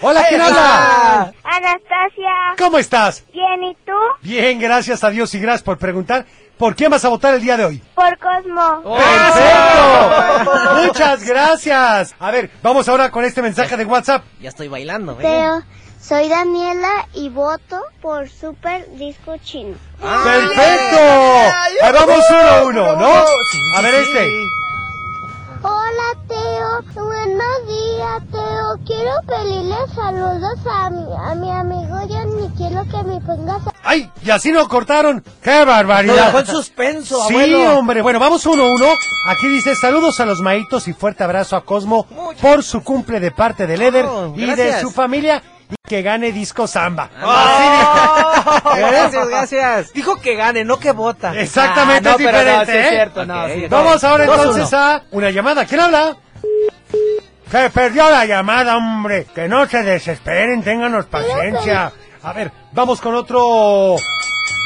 Hola, 0.00 0.24
¿quién 0.30 0.40
habla? 0.40 1.34
Anastasia. 1.44 2.54
¿Cómo 2.56 2.78
estás? 2.78 3.22
Bien, 3.34 3.64
¿y 3.64 3.74
tú? 3.84 3.92
Bien, 4.22 4.58
gracias 4.58 5.04
a 5.04 5.10
Dios 5.10 5.34
y 5.34 5.40
gracias 5.40 5.62
por 5.62 5.76
preguntar. 5.76 6.24
¿Por 6.62 6.76
quién 6.76 6.92
vas 6.92 7.04
a 7.04 7.08
votar 7.08 7.34
el 7.34 7.40
día 7.40 7.56
de 7.56 7.64
hoy? 7.64 7.82
Por 7.92 8.16
Cosmo. 8.18 8.94
¡Perfecto! 8.94 10.50
Muchas 10.86 11.24
gracias. 11.24 12.14
A 12.20 12.30
ver, 12.30 12.52
vamos 12.62 12.88
ahora 12.88 13.10
con 13.10 13.24
este 13.24 13.42
mensaje 13.42 13.76
de 13.76 13.84
WhatsApp. 13.84 14.22
Ya 14.40 14.50
estoy 14.50 14.68
bailando, 14.68 15.18
¿eh? 15.18 15.22
Teo, 15.22 15.64
soy 16.00 16.28
Daniela 16.28 17.08
y 17.14 17.30
voto 17.30 17.82
por 18.00 18.28
Super 18.28 18.88
Disco 18.96 19.38
Chino. 19.38 19.74
¡Perfecto! 20.00 20.98
Ahí 21.82 21.92
vamos 21.92 22.24
uno 22.30 22.48
a 22.48 22.62
uno, 22.62 22.94
¿no? 22.94 23.12
A 23.76 23.80
ver 23.82 23.94
este. 23.96 24.28
Hola, 25.62 26.14
Teo. 26.28 27.04
Buenos 27.04 27.66
días, 27.66 28.22
Teo. 28.30 28.78
Quiero 28.86 29.10
pedirle 29.26 29.76
saludos 29.96 30.60
a 30.70 30.90
mi, 30.90 31.12
a 31.12 31.34
mi 31.34 31.50
amigo 31.50 31.96
John 32.08 32.44
y 32.44 32.48
quiero 32.56 32.84
que 32.84 33.02
me 33.02 33.20
pongas... 33.22 33.71
¡Ay! 33.84 34.10
Y 34.24 34.30
así 34.30 34.52
nos 34.52 34.68
cortaron. 34.68 35.24
¡Qué 35.42 35.64
barbaridad! 35.64 36.26
dejó 36.26 36.38
en 36.40 36.46
suspenso, 36.46 37.26
Sí, 37.26 37.34
abuelo. 37.34 37.78
hombre. 37.78 38.02
Bueno, 38.02 38.18
vamos 38.20 38.44
uno 38.46 38.64
a 38.64 38.70
uno. 38.72 38.86
Aquí 39.28 39.48
dice 39.48 39.74
saludos 39.76 40.20
a 40.20 40.26
los 40.26 40.40
maitos 40.40 40.86
y 40.88 40.92
fuerte 40.92 41.24
abrazo 41.24 41.56
a 41.56 41.64
Cosmo 41.64 42.06
por 42.40 42.62
su 42.62 42.82
cumple 42.84 43.18
de 43.20 43.30
parte 43.32 43.66
de 43.66 43.76
Leder 43.76 44.06
Oh, 44.06 44.32
y 44.36 44.46
de 44.46 44.80
su 44.80 44.90
familia 44.90 45.42
y 45.70 45.74
que 45.88 46.02
gane 46.02 46.32
disco 46.32 46.66
samba. 46.66 47.08
Oh, 47.22 48.74
¿Eh? 48.76 48.80
Gracias, 48.90 49.28
gracias. 49.28 49.92
Dijo 49.92 50.16
que 50.20 50.34
gane, 50.36 50.64
no 50.64 50.78
que 50.78 50.92
vota. 50.92 51.34
Exactamente, 51.38 52.08
Ah, 52.08 52.12
no, 52.12 52.18
es 52.18 52.24
no, 52.24 52.30
diferente, 52.30 52.72
sí 52.72 52.78
es 52.78 52.86
¿eh? 52.86 52.90
cierto, 52.90 53.26
no, 53.26 53.42
Ok, 53.44 53.50
sí, 53.54 53.64
ok. 53.64 53.70
no. 53.70 53.76
Vamos 53.76 54.04
ahora 54.04 54.26
Dos, 54.26 54.36
entonces 54.38 54.68
uno. 54.72 54.78
a 54.82 55.02
una 55.10 55.30
llamada. 55.30 55.64
¿Quién 55.66 55.80
habla? 55.80 56.16
Se 57.50 57.68
perdió 57.70 58.10
la 58.10 58.24
llamada, 58.24 58.76
hombre. 58.76 59.26
Que 59.34 59.48
no 59.48 59.66
se 59.66 59.82
desesperen, 59.82 60.62
ténganos 60.62 61.06
paciencia. 61.06 61.92
A 62.24 62.32
ver, 62.32 62.52
vamos 62.72 63.00
con 63.00 63.14
otro 63.16 63.40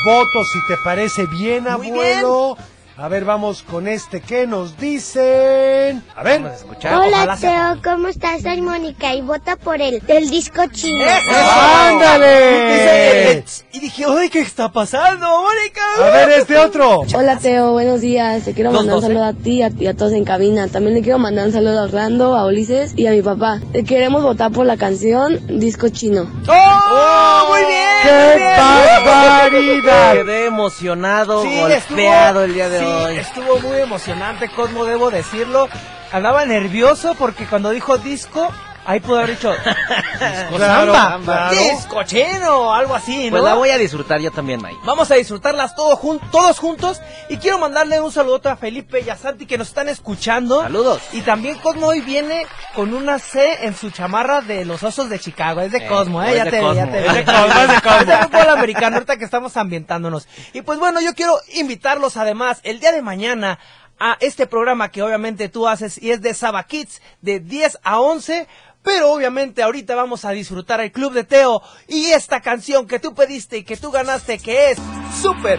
voto, 0.05 0.45
si 0.45 0.63
te 0.67 0.77
parece 0.77 1.27
bien, 1.27 1.65
Muy 1.65 1.89
abuelo. 1.89 2.57
A 2.99 3.09
ver, 3.09 3.27
vamos 3.27 3.63
con 3.63 3.89
este. 3.89 4.23
¿Qué 4.23 4.47
nos 4.47 4.79
dicen? 4.79 6.03
A 6.17 6.23
ver. 6.23 6.41
Vamos 6.41 6.53
a 6.53 6.57
escuchar. 6.61 6.95
Hola, 6.95 7.37
Teo. 7.39 7.77
¿Cómo 7.85 8.09
estás? 8.09 8.41
Soy 8.41 8.63
Mónica 8.63 9.15
y 9.15 9.21
vota 9.21 9.57
por 9.57 9.83
el 9.83 10.01
del 10.01 10.31
disco 10.31 10.63
chino. 10.73 11.05
¡Eso! 11.05 11.31
¡Ándale! 11.31 13.45
Y 13.73 13.81
dije, 13.81 14.07
ay, 14.09 14.31
¿qué 14.31 14.39
está 14.41 14.73
pasando, 14.73 15.27
Mónica? 15.29 15.83
A 16.07 16.11
ver, 16.11 16.31
este 16.39 16.57
otro. 16.57 17.03
Hola 17.15 17.37
Teo, 17.39 17.73
buenos 17.73 18.01
días. 18.01 18.45
Te 18.45 18.55
quiero 18.55 18.73
mandar 18.73 18.97
un 18.97 19.03
saludo 19.03 19.25
a 19.25 19.35
ti 19.35 19.57
y 19.59 19.63
a, 19.63 19.71
y 19.79 19.87
a 19.89 19.95
todos 19.95 20.13
en 20.13 20.25
cabina. 20.25 20.67
También 20.69 20.95
le 20.95 21.03
quiero 21.03 21.19
mandar 21.19 21.49
un 21.49 21.53
saludo 21.53 21.81
a 21.81 21.83
Orlando, 21.85 22.35
a 22.35 22.47
Ulises 22.47 22.95
y 22.97 23.09
a 23.09 23.11
mi 23.11 23.21
papá. 23.21 23.61
Queremos 23.87 24.23
votar 24.23 24.53
por 24.53 24.65
la 24.65 24.79
canción 24.79 25.39
Disco 25.61 25.91
Chino. 25.91 26.23
¡Oh! 26.49 27.47
Muy 27.51 27.61
bien. 27.61 27.77
¡Qué 28.05 29.03
barbaridad! 29.07 30.13
Quedé 30.15 30.47
emocionado, 30.47 31.43
Sí, 31.43 31.49
golpeado 31.61 31.75
estuvo- 31.77 32.41
el 32.45 32.55
día 32.55 32.69
de 32.71 32.79
sí, 32.79 32.86
hoy. 32.87 33.17
Estuvo 33.19 33.59
muy 33.61 33.79
emocionante, 33.79 34.49
Cosmo, 34.49 34.85
debo 34.85 35.11
decirlo. 35.11 35.69
Andaba 36.13 36.45
nervioso 36.45 37.15
porque 37.15 37.47
cuando 37.47 37.71
dijo 37.71 37.99
disco, 37.99 38.51
ahí 38.87 39.01
pudo 39.01 39.19
haber 39.19 39.31
dicho 39.31 39.51
disco 39.53 40.57
Claro, 40.57 40.93
samba, 40.95 41.51
claro. 41.51 41.57
disco 41.57 42.03
chino, 42.05 42.73
algo 42.75 42.95
así, 42.95 43.25
¿no? 43.27 43.31
Pues 43.33 43.43
la 43.43 43.55
voy 43.55 43.71
a 43.71 43.79
disfrutar 43.79 44.21
yo 44.21 44.31
también, 44.31 44.61
May. 44.63 44.77
Vamos 44.85 45.11
a 45.11 45.15
disfrutarlas 45.15 45.75
todo 45.75 45.97
jun- 45.97 46.21
todos 46.31 46.59
juntos 46.59 47.01
y 47.29 47.37
quiero 47.39 47.59
mandarle 47.59 48.01
un 48.01 48.13
saludo 48.13 48.41
a 48.51 48.57
Felipe 48.57 49.01
y 49.01 49.11
a 49.11 49.17
Santi 49.17 49.47
que 49.47 49.59
nos 49.59 49.69
están 49.69 49.89
escuchando. 49.89 50.63
Saludos. 50.63 51.03
Y 51.13 51.21
también 51.23 51.59
Cosmo 51.59 51.89
hoy 51.89 52.01
viene 52.01 52.47
con 52.75 52.95
una 52.95 53.19
C 53.19 53.65
en 53.67 53.75
su 53.77 53.91
chamarra 53.91 54.41
de 54.41 54.65
los 54.65 54.83
Osos 54.83 55.09
de 55.09 55.19
Chicago. 55.19 55.61
Es 55.61 55.73
de 55.73 55.79
Eh, 55.79 55.87
Cosmo, 55.87 56.23
¿eh? 56.23 56.35
Ya 56.37 56.45
de 56.45 56.51
te 56.51 56.61
vi, 56.61 56.75
ya 56.75 56.85
Cosmo. 56.87 56.93
te 56.93 57.01
vi. 57.03 57.07
Es 57.09 57.15
de 57.15 57.25
Cosmo, 57.25 57.61
es 57.61 57.69
de 57.69 57.81
Cosmo. 57.81 58.01
Es 58.01 58.07
de 58.07 58.17
fútbol 58.19 58.49
americano, 58.51 58.97
ahorita 58.97 59.17
que 59.17 59.25
estamos 59.25 59.57
ambientándonos. 59.57 60.29
Y 60.53 60.63
pues 60.63 60.79
bueno, 60.79 61.01
yo 61.01 61.15
quiero 61.15 61.37
invitarlos 61.55 62.17
además 62.17 62.61
el 62.63 62.81
día 62.81 62.93
de 62.93 63.03
mañana 63.03 63.59
a 63.99 64.19
este 64.21 64.47
programa 64.47 64.91
que 64.91 65.03
obviamente 65.03 65.49
tú 65.49 65.67
haces 65.67 65.97
y 66.03 66.11
es 66.11 66.21
de 66.21 66.35
Saba 66.35 66.65
Kids 66.65 67.01
de 67.23 67.41
10 67.41 67.79
a 67.83 67.99
11. 68.01 68.47
Pero 68.87 69.11
obviamente 69.11 69.65
ahorita 69.65 69.97
vamos 69.97 70.25
a 70.25 70.31
disfrutar 70.31 70.81
el 70.81 70.93
Club 70.93 71.13
de 71.13 71.25
Teo 71.25 71.61
y 71.89 72.05
esta 72.13 72.41
canción 72.41 72.87
que 72.87 73.01
tú 73.01 73.17
pediste 73.17 73.59
y 73.59 73.65
que 73.65 73.77
tú 73.77 73.91
ganaste 73.91 74.39
que 74.39 74.71
es 74.71 74.79
Super 75.21 75.59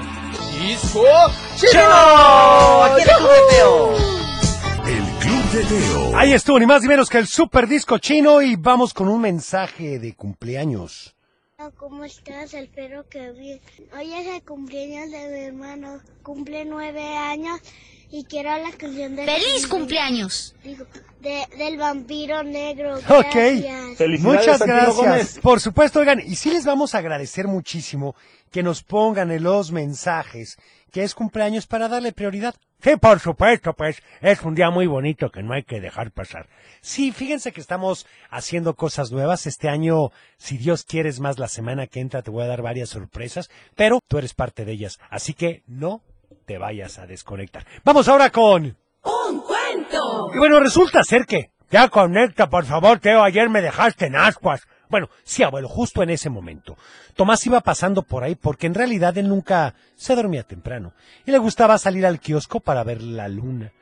Disco 0.58 1.04
Chino. 1.58 2.84
Aquí 2.86 3.02
en 3.02 3.10
el 3.10 3.16
Club 3.18 3.30
de 3.30 3.42
Teo. 3.50 3.98
El 4.88 5.04
Club 5.20 5.52
de 5.52 5.63
Teo. 5.66 6.18
Ahí 6.18 6.32
estuvo, 6.32 6.58
ni 6.58 6.66
más 6.66 6.82
ni 6.84 6.88
menos 6.88 7.10
que 7.10 7.18
el 7.18 7.28
super 7.28 7.68
disco 7.68 7.98
chino 7.98 8.42
y 8.42 8.56
vamos 8.56 8.94
con 8.94 9.10
un 9.10 9.20
mensaje 9.20 10.00
de 10.00 10.16
cumpleaños. 10.16 11.13
¿Cómo 11.76 12.06
estás? 12.06 12.54
Espero 12.54 13.10
que 13.10 13.34
bien. 13.34 13.60
Hoy 13.94 14.13
es 14.13 14.28
el 14.28 14.42
cumpleaños 14.44 15.12
de 15.12 15.28
mi 15.28 15.40
hermano. 15.42 16.00
Cumple 16.24 16.63
nueve 16.63 17.04
años 17.04 17.60
y 18.10 18.24
quiero 18.26 18.50
la 18.58 18.72
canción 18.72 19.15
de... 19.15 19.26
¡Feliz 19.26 19.67
cumpleaños! 19.67 20.56
Digo, 20.63 20.86
de, 21.20 21.46
del 21.58 21.78
vampiro 21.78 22.43
negro. 22.43 22.96
Ok. 22.98 23.36
Muchas 24.20 24.62
gracias. 24.62 25.39
Por 25.39 25.60
supuesto, 25.60 26.00
oigan, 26.00 26.20
y 26.20 26.36
sí 26.36 26.52
les 26.52 26.65
vamos 26.65 26.96
a 26.96 27.00
agradecer 27.00 27.48
muchísimo 27.48 28.15
que 28.52 28.63
nos 28.63 28.84
pongan 28.84 29.32
en 29.32 29.43
los 29.43 29.72
mensajes 29.72 30.58
que 30.91 31.04
es 31.04 31.13
cumpleaños 31.13 31.67
para 31.67 31.89
darle 31.89 32.13
prioridad. 32.13 32.56
Sí, 32.82 32.96
por 32.96 33.20
supuesto, 33.20 33.74
pues 33.74 34.02
es 34.22 34.41
un 34.43 34.56
día 34.56 34.70
muy 34.70 34.88
bonito 34.88 35.30
que 35.32 35.43
no 35.43 35.54
hay 35.54 35.63
que 35.63 35.82
dejar 35.82 36.12
pasar. 36.12 36.48
Sí, 36.80 37.12
fíjense 37.12 37.52
que 37.52 37.60
estamos 37.60 38.06
haciendo 38.30 38.76
cosas 38.76 39.12
nuevas. 39.12 39.48
Este 39.48 39.67
año, 39.67 40.12
si 40.38 40.58
Dios 40.58 40.84
quiere, 40.84 41.10
es 41.10 41.20
más 41.20 41.39
la 41.39 41.48
semana 41.48 41.88
que 41.88 42.00
entra, 42.00 42.22
te 42.22 42.32
voy 42.32 42.43
a 42.43 42.48
dar 42.48 42.62
varias 42.62 42.89
sorpresas, 42.89 43.50
pero 43.76 44.00
tú 44.08 44.20
eres 44.20 44.34
parte 44.34 44.63
de 44.63 44.74
ellas. 44.74 45.00
Así 45.10 45.34
que 45.34 45.63
no 45.65 46.04
te 46.46 46.58
vayas 46.58 47.00
a 47.00 47.06
desconectar. 47.06 47.66
Vamos 47.84 48.08
ahora 48.08 48.30
con... 48.30 48.78
¡Un 49.04 49.42
cuento! 49.42 50.32
Y 50.34 50.38
bueno, 50.38 50.60
resulta 50.60 51.04
ser 51.04 51.26
que... 51.26 51.52
Ya 51.70 51.90
conecta, 51.90 52.50
por 52.50 52.63
favor, 52.63 53.00
Teo, 53.00 53.22
ayer 53.24 53.50
me 53.50 53.62
dejaste 53.62 54.06
en 54.06 54.16
ascuas. 54.16 54.62
Bueno, 54.90 55.10
sí, 55.24 55.44
abuelo, 55.44 55.68
justo 55.68 56.02
en 56.02 56.10
ese 56.10 56.30
momento. 56.30 56.78
Tomás 57.13 57.46
iba 57.46 57.60
pasando 57.60 58.04
por 58.04 58.24
ahí 58.24 58.36
porque 58.36 58.68
en 58.68 58.74
realidad 58.74 59.18
él 59.18 59.28
nunca 59.28 59.76
se 59.96 60.16
dormía 60.16 60.44
temprano 60.44 60.94
y 61.26 61.32
le 61.32 61.38
gustaba 61.40 61.78
salir 61.78 62.06
al 62.06 62.22
kiosco 62.22 62.62
para 62.62 62.86
ver 62.86 63.02
la 63.02 63.28
luna. 63.28 63.74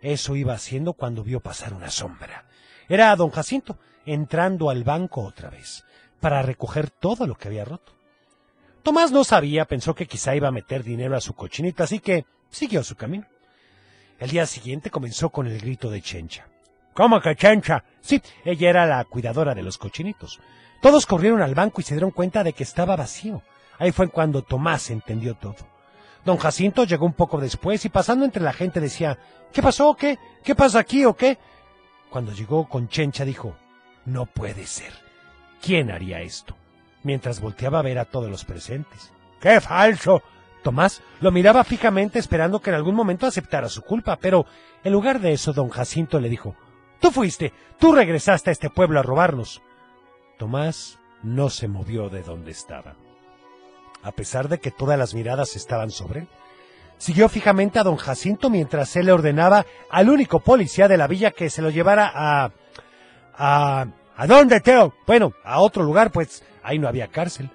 Eso 0.00 0.36
iba 0.36 0.54
haciendo 0.54 0.92
cuando 0.92 1.24
vio 1.24 1.40
pasar 1.40 1.74
una 1.74 1.90
sombra. 1.90 2.44
Era 2.88 3.16
don 3.16 3.30
Jacinto 3.30 3.78
entrando 4.06 4.70
al 4.70 4.84
banco 4.84 5.22
otra 5.22 5.50
vez 5.50 5.84
para 6.20 6.42
recoger 6.42 6.90
todo 6.90 7.26
lo 7.26 7.34
que 7.34 7.48
había 7.48 7.64
roto. 7.64 7.93
Tomás 8.84 9.12
no 9.12 9.24
sabía, 9.24 9.64
pensó 9.64 9.94
que 9.94 10.06
quizá 10.06 10.36
iba 10.36 10.48
a 10.48 10.52
meter 10.52 10.84
dinero 10.84 11.16
a 11.16 11.20
su 11.22 11.32
cochinita, 11.32 11.84
así 11.84 12.00
que 12.00 12.26
siguió 12.50 12.84
su 12.84 12.96
camino. 12.96 13.24
El 14.18 14.28
día 14.28 14.44
siguiente 14.44 14.90
comenzó 14.90 15.30
con 15.30 15.46
el 15.46 15.58
grito 15.58 15.88
de 15.90 16.02
Chencha. 16.02 16.46
¿Cómo 16.92 17.18
que 17.18 17.34
Chencha? 17.34 17.82
Sí, 18.02 18.20
ella 18.44 18.68
era 18.68 18.86
la 18.86 19.02
cuidadora 19.06 19.54
de 19.54 19.62
los 19.62 19.78
cochinitos. 19.78 20.38
Todos 20.82 21.06
corrieron 21.06 21.40
al 21.40 21.54
banco 21.54 21.80
y 21.80 21.84
se 21.84 21.94
dieron 21.94 22.10
cuenta 22.10 22.44
de 22.44 22.52
que 22.52 22.62
estaba 22.62 22.94
vacío. 22.94 23.40
Ahí 23.78 23.90
fue 23.90 24.08
cuando 24.08 24.42
Tomás 24.42 24.90
entendió 24.90 25.34
todo. 25.34 25.56
Don 26.22 26.36
Jacinto 26.36 26.84
llegó 26.84 27.06
un 27.06 27.14
poco 27.14 27.40
después 27.40 27.82
y 27.86 27.88
pasando 27.88 28.26
entre 28.26 28.42
la 28.42 28.52
gente 28.52 28.80
decía, 28.80 29.18
¿qué 29.50 29.62
pasó 29.62 29.96
qué? 29.96 30.18
¿Qué 30.42 30.54
pasa 30.54 30.78
aquí 30.78 31.06
o 31.06 31.16
qué? 31.16 31.38
Cuando 32.10 32.32
llegó 32.32 32.68
con 32.68 32.90
Chencha 32.90 33.24
dijo, 33.24 33.56
no 34.04 34.26
puede 34.26 34.66
ser. 34.66 34.92
¿Quién 35.62 35.90
haría 35.90 36.20
esto? 36.20 36.54
Mientras 37.04 37.40
volteaba 37.40 37.78
a 37.78 37.82
ver 37.82 38.00
a 38.00 38.04
todos 38.04 38.28
los 38.28 38.44
presentes. 38.44 39.12
¡Qué 39.40 39.60
falso! 39.60 40.22
Tomás 40.62 41.02
lo 41.20 41.30
miraba 41.30 41.62
fijamente 41.62 42.18
esperando 42.18 42.60
que 42.60 42.70
en 42.70 42.76
algún 42.76 42.94
momento 42.94 43.26
aceptara 43.26 43.68
su 43.68 43.82
culpa, 43.82 44.16
pero 44.20 44.46
en 44.82 44.92
lugar 44.92 45.20
de 45.20 45.32
eso 45.32 45.52
don 45.52 45.68
Jacinto 45.68 46.18
le 46.18 46.30
dijo, 46.30 46.56
Tú 47.04 47.10
fuiste, 47.10 47.52
tú 47.78 47.92
regresaste 47.92 48.48
a 48.48 48.52
este 48.52 48.70
pueblo 48.70 48.98
a 48.98 49.02
robarnos. 49.02 49.60
Tomás 50.38 50.98
no 51.22 51.50
se 51.50 51.68
movió 51.68 52.08
de 52.08 52.22
donde 52.22 52.50
estaba. 52.50 52.96
A 54.02 54.12
pesar 54.12 54.48
de 54.48 54.58
que 54.58 54.70
todas 54.70 54.98
las 54.98 55.12
miradas 55.12 55.54
estaban 55.54 55.90
sobre 55.90 56.20
él, 56.20 56.28
siguió 56.96 57.28
fijamente 57.28 57.78
a 57.78 57.82
don 57.82 57.96
Jacinto 57.96 58.48
mientras 58.48 58.96
él 58.96 59.04
le 59.04 59.12
ordenaba 59.12 59.66
al 59.90 60.08
único 60.08 60.40
policía 60.40 60.88
de 60.88 60.96
la 60.96 61.06
villa 61.06 61.30
que 61.32 61.50
se 61.50 61.60
lo 61.60 61.68
llevara 61.68 62.10
a... 62.14 62.52
a... 63.34 63.86
¿A 64.16 64.26
dónde, 64.26 64.60
Teo? 64.60 64.94
Bueno, 65.06 65.32
a 65.44 65.60
otro 65.60 65.82
lugar, 65.82 66.10
pues 66.10 66.42
ahí 66.64 66.78
no 66.78 66.88
había 66.88 67.08
cárcel. 67.08 67.50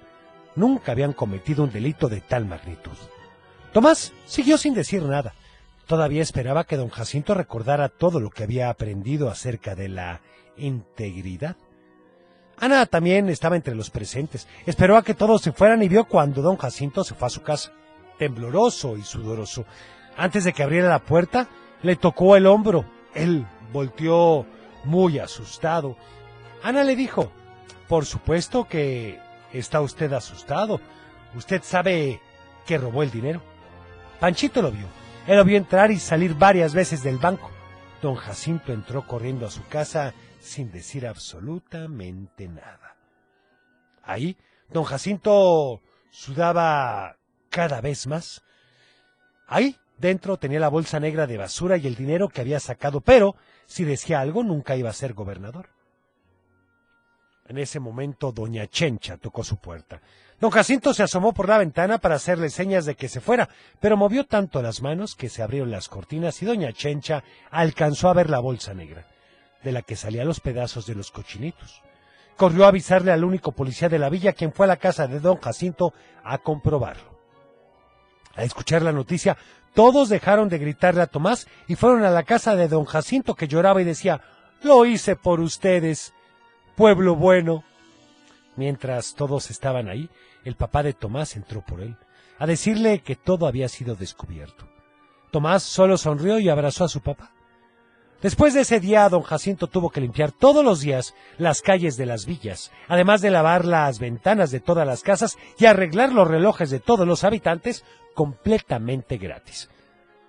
Nunca 0.56 0.92
habían 0.92 1.12
cometido 1.12 1.64
un 1.64 1.70
delito 1.70 2.08
de 2.08 2.20
tal 2.20 2.46
magnitud. 2.46 2.96
Tomás 3.72 4.12
siguió 4.24 4.58
sin 4.58 4.74
decir 4.74 5.02
nada. 5.02 5.34
Todavía 5.86 6.22
esperaba 6.22 6.64
que 6.64 6.76
don 6.76 6.88
Jacinto 6.88 7.34
recordara 7.34 7.88
todo 7.88 8.20
lo 8.20 8.30
que 8.30 8.44
había 8.44 8.70
aprendido 8.70 9.28
acerca 9.28 9.74
de 9.74 9.88
la 9.88 10.20
integridad. 10.56 11.56
Ana 12.58 12.86
también 12.86 13.28
estaba 13.28 13.56
entre 13.56 13.74
los 13.74 13.90
presentes. 13.90 14.46
Esperó 14.66 14.96
a 14.96 15.02
que 15.02 15.14
todos 15.14 15.40
se 15.42 15.52
fueran 15.52 15.82
y 15.82 15.88
vio 15.88 16.04
cuando 16.04 16.42
don 16.42 16.56
Jacinto 16.56 17.04
se 17.04 17.14
fue 17.14 17.26
a 17.26 17.30
su 17.30 17.42
casa, 17.42 17.72
tembloroso 18.18 18.96
y 18.96 19.02
sudoroso. 19.02 19.64
Antes 20.16 20.44
de 20.44 20.52
que 20.52 20.62
abriera 20.62 20.88
la 20.88 21.02
puerta, 21.02 21.48
le 21.82 21.96
tocó 21.96 22.36
el 22.36 22.46
hombro. 22.46 22.84
Él 23.14 23.46
volteó 23.72 24.46
muy 24.84 25.18
asustado. 25.18 25.96
Ana 26.62 26.84
le 26.84 26.96
dijo, 26.96 27.32
por 27.90 28.06
supuesto 28.06 28.68
que 28.68 29.18
está 29.52 29.80
usted 29.80 30.12
asustado. 30.12 30.80
Usted 31.34 31.60
sabe 31.64 32.20
que 32.64 32.78
robó 32.78 33.02
el 33.02 33.10
dinero. 33.10 33.42
Panchito 34.20 34.62
lo 34.62 34.70
vio. 34.70 34.86
Él 35.26 35.36
lo 35.36 35.44
vio 35.44 35.56
entrar 35.56 35.90
y 35.90 35.98
salir 35.98 36.36
varias 36.36 36.72
veces 36.72 37.02
del 37.02 37.18
banco. 37.18 37.50
Don 38.00 38.14
Jacinto 38.14 38.72
entró 38.72 39.08
corriendo 39.08 39.44
a 39.44 39.50
su 39.50 39.66
casa 39.66 40.14
sin 40.38 40.70
decir 40.70 41.04
absolutamente 41.04 42.46
nada. 42.46 42.94
Ahí, 44.04 44.36
don 44.68 44.84
Jacinto 44.84 45.82
sudaba 46.10 47.16
cada 47.48 47.80
vez 47.80 48.06
más. 48.06 48.44
Ahí, 49.48 49.76
dentro, 49.98 50.36
tenía 50.36 50.60
la 50.60 50.68
bolsa 50.68 51.00
negra 51.00 51.26
de 51.26 51.38
basura 51.38 51.76
y 51.76 51.88
el 51.88 51.96
dinero 51.96 52.28
que 52.28 52.40
había 52.40 52.60
sacado, 52.60 53.00
pero 53.00 53.34
si 53.66 53.82
decía 53.82 54.20
algo 54.20 54.44
nunca 54.44 54.76
iba 54.76 54.90
a 54.90 54.92
ser 54.92 55.12
gobernador. 55.12 55.79
En 57.50 57.58
ese 57.58 57.80
momento, 57.80 58.30
doña 58.30 58.68
Chencha 58.68 59.16
tocó 59.16 59.42
su 59.42 59.56
puerta. 59.56 60.00
Don 60.38 60.52
Jacinto 60.52 60.94
se 60.94 61.02
asomó 61.02 61.32
por 61.32 61.48
la 61.48 61.58
ventana 61.58 61.98
para 61.98 62.14
hacerle 62.14 62.48
señas 62.48 62.84
de 62.84 62.94
que 62.94 63.08
se 63.08 63.20
fuera, 63.20 63.48
pero 63.80 63.96
movió 63.96 64.24
tanto 64.24 64.62
las 64.62 64.82
manos 64.82 65.16
que 65.16 65.28
se 65.28 65.42
abrieron 65.42 65.72
las 65.72 65.88
cortinas 65.88 66.40
y 66.42 66.46
doña 66.46 66.72
Chencha 66.72 67.24
alcanzó 67.50 68.08
a 68.08 68.14
ver 68.14 68.30
la 68.30 68.38
bolsa 68.38 68.72
negra, 68.72 69.04
de 69.64 69.72
la 69.72 69.82
que 69.82 69.96
salían 69.96 70.28
los 70.28 70.38
pedazos 70.38 70.86
de 70.86 70.94
los 70.94 71.10
cochinitos. 71.10 71.82
Corrió 72.36 72.66
a 72.66 72.68
avisarle 72.68 73.10
al 73.10 73.24
único 73.24 73.50
policía 73.50 73.88
de 73.88 73.98
la 73.98 74.10
villa, 74.10 74.32
quien 74.32 74.52
fue 74.52 74.66
a 74.66 74.68
la 74.68 74.76
casa 74.76 75.08
de 75.08 75.18
don 75.18 75.40
Jacinto 75.40 75.92
a 76.22 76.38
comprobarlo. 76.38 77.18
Al 78.36 78.44
escuchar 78.44 78.82
la 78.82 78.92
noticia, 78.92 79.36
todos 79.74 80.08
dejaron 80.08 80.48
de 80.48 80.58
gritarle 80.58 81.02
a 81.02 81.08
Tomás 81.08 81.48
y 81.66 81.74
fueron 81.74 82.04
a 82.04 82.10
la 82.10 82.22
casa 82.22 82.54
de 82.54 82.68
don 82.68 82.84
Jacinto, 82.84 83.34
que 83.34 83.48
lloraba 83.48 83.82
y 83.82 83.86
decía, 83.86 84.20
Lo 84.62 84.86
hice 84.86 85.16
por 85.16 85.40
ustedes 85.40 86.14
pueblo 86.76 87.16
bueno. 87.16 87.64
Mientras 88.56 89.14
todos 89.14 89.50
estaban 89.50 89.88
ahí, 89.88 90.08
el 90.44 90.56
papá 90.56 90.82
de 90.82 90.92
Tomás 90.92 91.36
entró 91.36 91.62
por 91.62 91.80
él, 91.80 91.96
a 92.38 92.46
decirle 92.46 93.00
que 93.00 93.16
todo 93.16 93.46
había 93.46 93.68
sido 93.68 93.94
descubierto. 93.94 94.66
Tomás 95.30 95.62
solo 95.62 95.96
sonrió 95.96 96.38
y 96.38 96.48
abrazó 96.48 96.84
a 96.84 96.88
su 96.88 97.00
papá. 97.00 97.30
Después 98.22 98.52
de 98.52 98.60
ese 98.60 98.80
día, 98.80 99.08
don 99.08 99.22
Jacinto 99.22 99.66
tuvo 99.66 99.88
que 99.88 100.00
limpiar 100.00 100.30
todos 100.30 100.62
los 100.62 100.80
días 100.80 101.14
las 101.38 101.62
calles 101.62 101.96
de 101.96 102.04
las 102.04 102.26
villas, 102.26 102.70
además 102.86 103.22
de 103.22 103.30
lavar 103.30 103.64
las 103.64 103.98
ventanas 103.98 104.50
de 104.50 104.60
todas 104.60 104.86
las 104.86 105.02
casas 105.02 105.38
y 105.58 105.64
arreglar 105.64 106.12
los 106.12 106.28
relojes 106.28 106.68
de 106.68 106.80
todos 106.80 107.06
los 107.06 107.24
habitantes 107.24 107.84
completamente 108.14 109.16
gratis. 109.16 109.70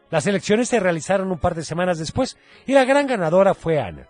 Las 0.09 0.25
elecciones 0.25 0.69
se 0.69 0.79
realizaron 0.79 1.31
un 1.31 1.39
par 1.39 1.55
de 1.55 1.63
semanas 1.63 1.97
después 1.97 2.37
y 2.65 2.73
la 2.73 2.85
gran 2.85 3.07
ganadora 3.07 3.53
fue 3.53 3.79
Ana. 3.79 4.07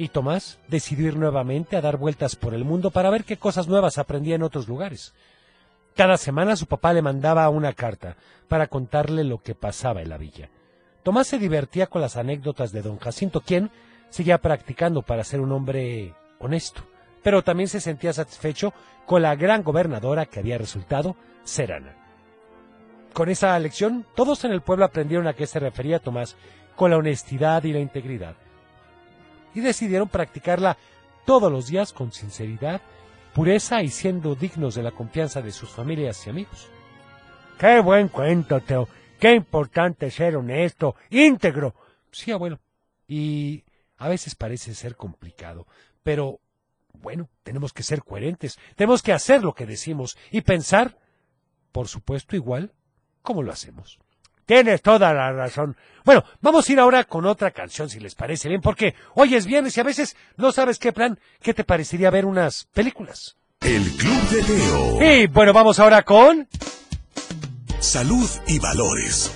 Y 0.00 0.08
Tomás 0.08 0.58
decidió 0.66 1.08
ir 1.08 1.16
nuevamente 1.18 1.76
a 1.76 1.82
dar 1.82 1.98
vueltas 1.98 2.34
por 2.34 2.54
el 2.54 2.64
mundo 2.64 2.90
para 2.90 3.10
ver 3.10 3.22
qué 3.24 3.36
cosas 3.36 3.68
nuevas 3.68 3.98
aprendía 3.98 4.34
en 4.34 4.42
otros 4.42 4.66
lugares. 4.66 5.12
Cada 5.94 6.16
semana 6.16 6.56
su 6.56 6.64
papá 6.64 6.94
le 6.94 7.02
mandaba 7.02 7.46
una 7.50 7.74
carta 7.74 8.16
para 8.48 8.68
contarle 8.68 9.24
lo 9.24 9.42
que 9.42 9.54
pasaba 9.54 10.00
en 10.00 10.08
la 10.08 10.16
villa. 10.16 10.48
Tomás 11.02 11.26
se 11.26 11.38
divertía 11.38 11.86
con 11.86 12.00
las 12.00 12.16
anécdotas 12.16 12.72
de 12.72 12.80
don 12.80 12.98
Jacinto, 12.98 13.42
quien 13.42 13.70
seguía 14.08 14.38
practicando 14.38 15.02
para 15.02 15.22
ser 15.22 15.38
un 15.40 15.52
hombre 15.52 16.14
honesto, 16.38 16.80
pero 17.22 17.44
también 17.44 17.68
se 17.68 17.82
sentía 17.82 18.14
satisfecho 18.14 18.72
con 19.04 19.20
la 19.20 19.36
gran 19.36 19.62
gobernadora 19.62 20.24
que 20.24 20.40
había 20.40 20.56
resultado 20.56 21.14
ser 21.44 21.74
Ana. 21.74 21.94
Con 23.12 23.28
esa 23.28 23.58
lección, 23.58 24.06
todos 24.16 24.46
en 24.46 24.52
el 24.52 24.62
pueblo 24.62 24.86
aprendieron 24.86 25.28
a 25.28 25.34
qué 25.34 25.46
se 25.46 25.60
refería 25.60 25.98
Tomás 25.98 26.36
con 26.74 26.90
la 26.90 26.96
honestidad 26.96 27.64
y 27.64 27.74
la 27.74 27.80
integridad 27.80 28.34
y 29.54 29.60
decidieron 29.60 30.08
practicarla 30.08 30.76
todos 31.24 31.50
los 31.50 31.68
días 31.68 31.92
con 31.92 32.12
sinceridad, 32.12 32.80
pureza 33.34 33.82
y 33.82 33.88
siendo 33.88 34.34
dignos 34.34 34.74
de 34.74 34.82
la 34.82 34.90
confianza 34.90 35.42
de 35.42 35.52
sus 35.52 35.70
familias 35.70 36.26
y 36.26 36.30
amigos. 36.30 36.68
Qué 37.58 37.80
buen 37.80 38.08
cuento, 38.08 38.60
Teo. 38.60 38.88
Qué 39.18 39.34
importante 39.34 40.10
ser 40.10 40.36
honesto, 40.36 40.96
íntegro. 41.10 41.74
Sí, 42.10 42.32
abuelo. 42.32 42.58
Y 43.06 43.64
a 43.98 44.08
veces 44.08 44.34
parece 44.34 44.74
ser 44.74 44.96
complicado, 44.96 45.66
pero 46.02 46.40
bueno, 46.94 47.28
tenemos 47.42 47.72
que 47.72 47.82
ser 47.82 48.02
coherentes, 48.02 48.58
tenemos 48.76 49.02
que 49.02 49.12
hacer 49.12 49.42
lo 49.42 49.54
que 49.54 49.66
decimos 49.66 50.16
y 50.30 50.40
pensar, 50.40 50.98
por 51.72 51.88
supuesto, 51.88 52.36
igual 52.36 52.72
como 53.22 53.42
lo 53.42 53.52
hacemos. 53.52 53.98
Tienes 54.50 54.82
toda 54.82 55.14
la 55.14 55.30
razón. 55.30 55.76
Bueno, 56.04 56.24
vamos 56.40 56.68
a 56.68 56.72
ir 56.72 56.80
ahora 56.80 57.04
con 57.04 57.24
otra 57.24 57.52
canción, 57.52 57.88
si 57.88 58.00
les 58.00 58.16
parece 58.16 58.48
bien, 58.48 58.60
porque 58.60 58.96
hoy 59.14 59.36
es 59.36 59.46
viernes 59.46 59.76
y 59.76 59.80
a 59.80 59.84
veces 59.84 60.16
no 60.36 60.50
sabes 60.50 60.80
qué 60.80 60.92
plan, 60.92 61.20
qué 61.40 61.54
te 61.54 61.62
parecería 61.62 62.10
ver 62.10 62.26
unas 62.26 62.64
películas. 62.74 63.36
El 63.60 63.84
Club 63.92 64.28
de 64.28 64.42
Teo. 64.42 65.02
Y 65.04 65.26
bueno, 65.28 65.52
vamos 65.52 65.78
ahora 65.78 66.02
con... 66.02 66.48
Salud 67.78 68.28
y 68.48 68.58
valores. 68.58 69.32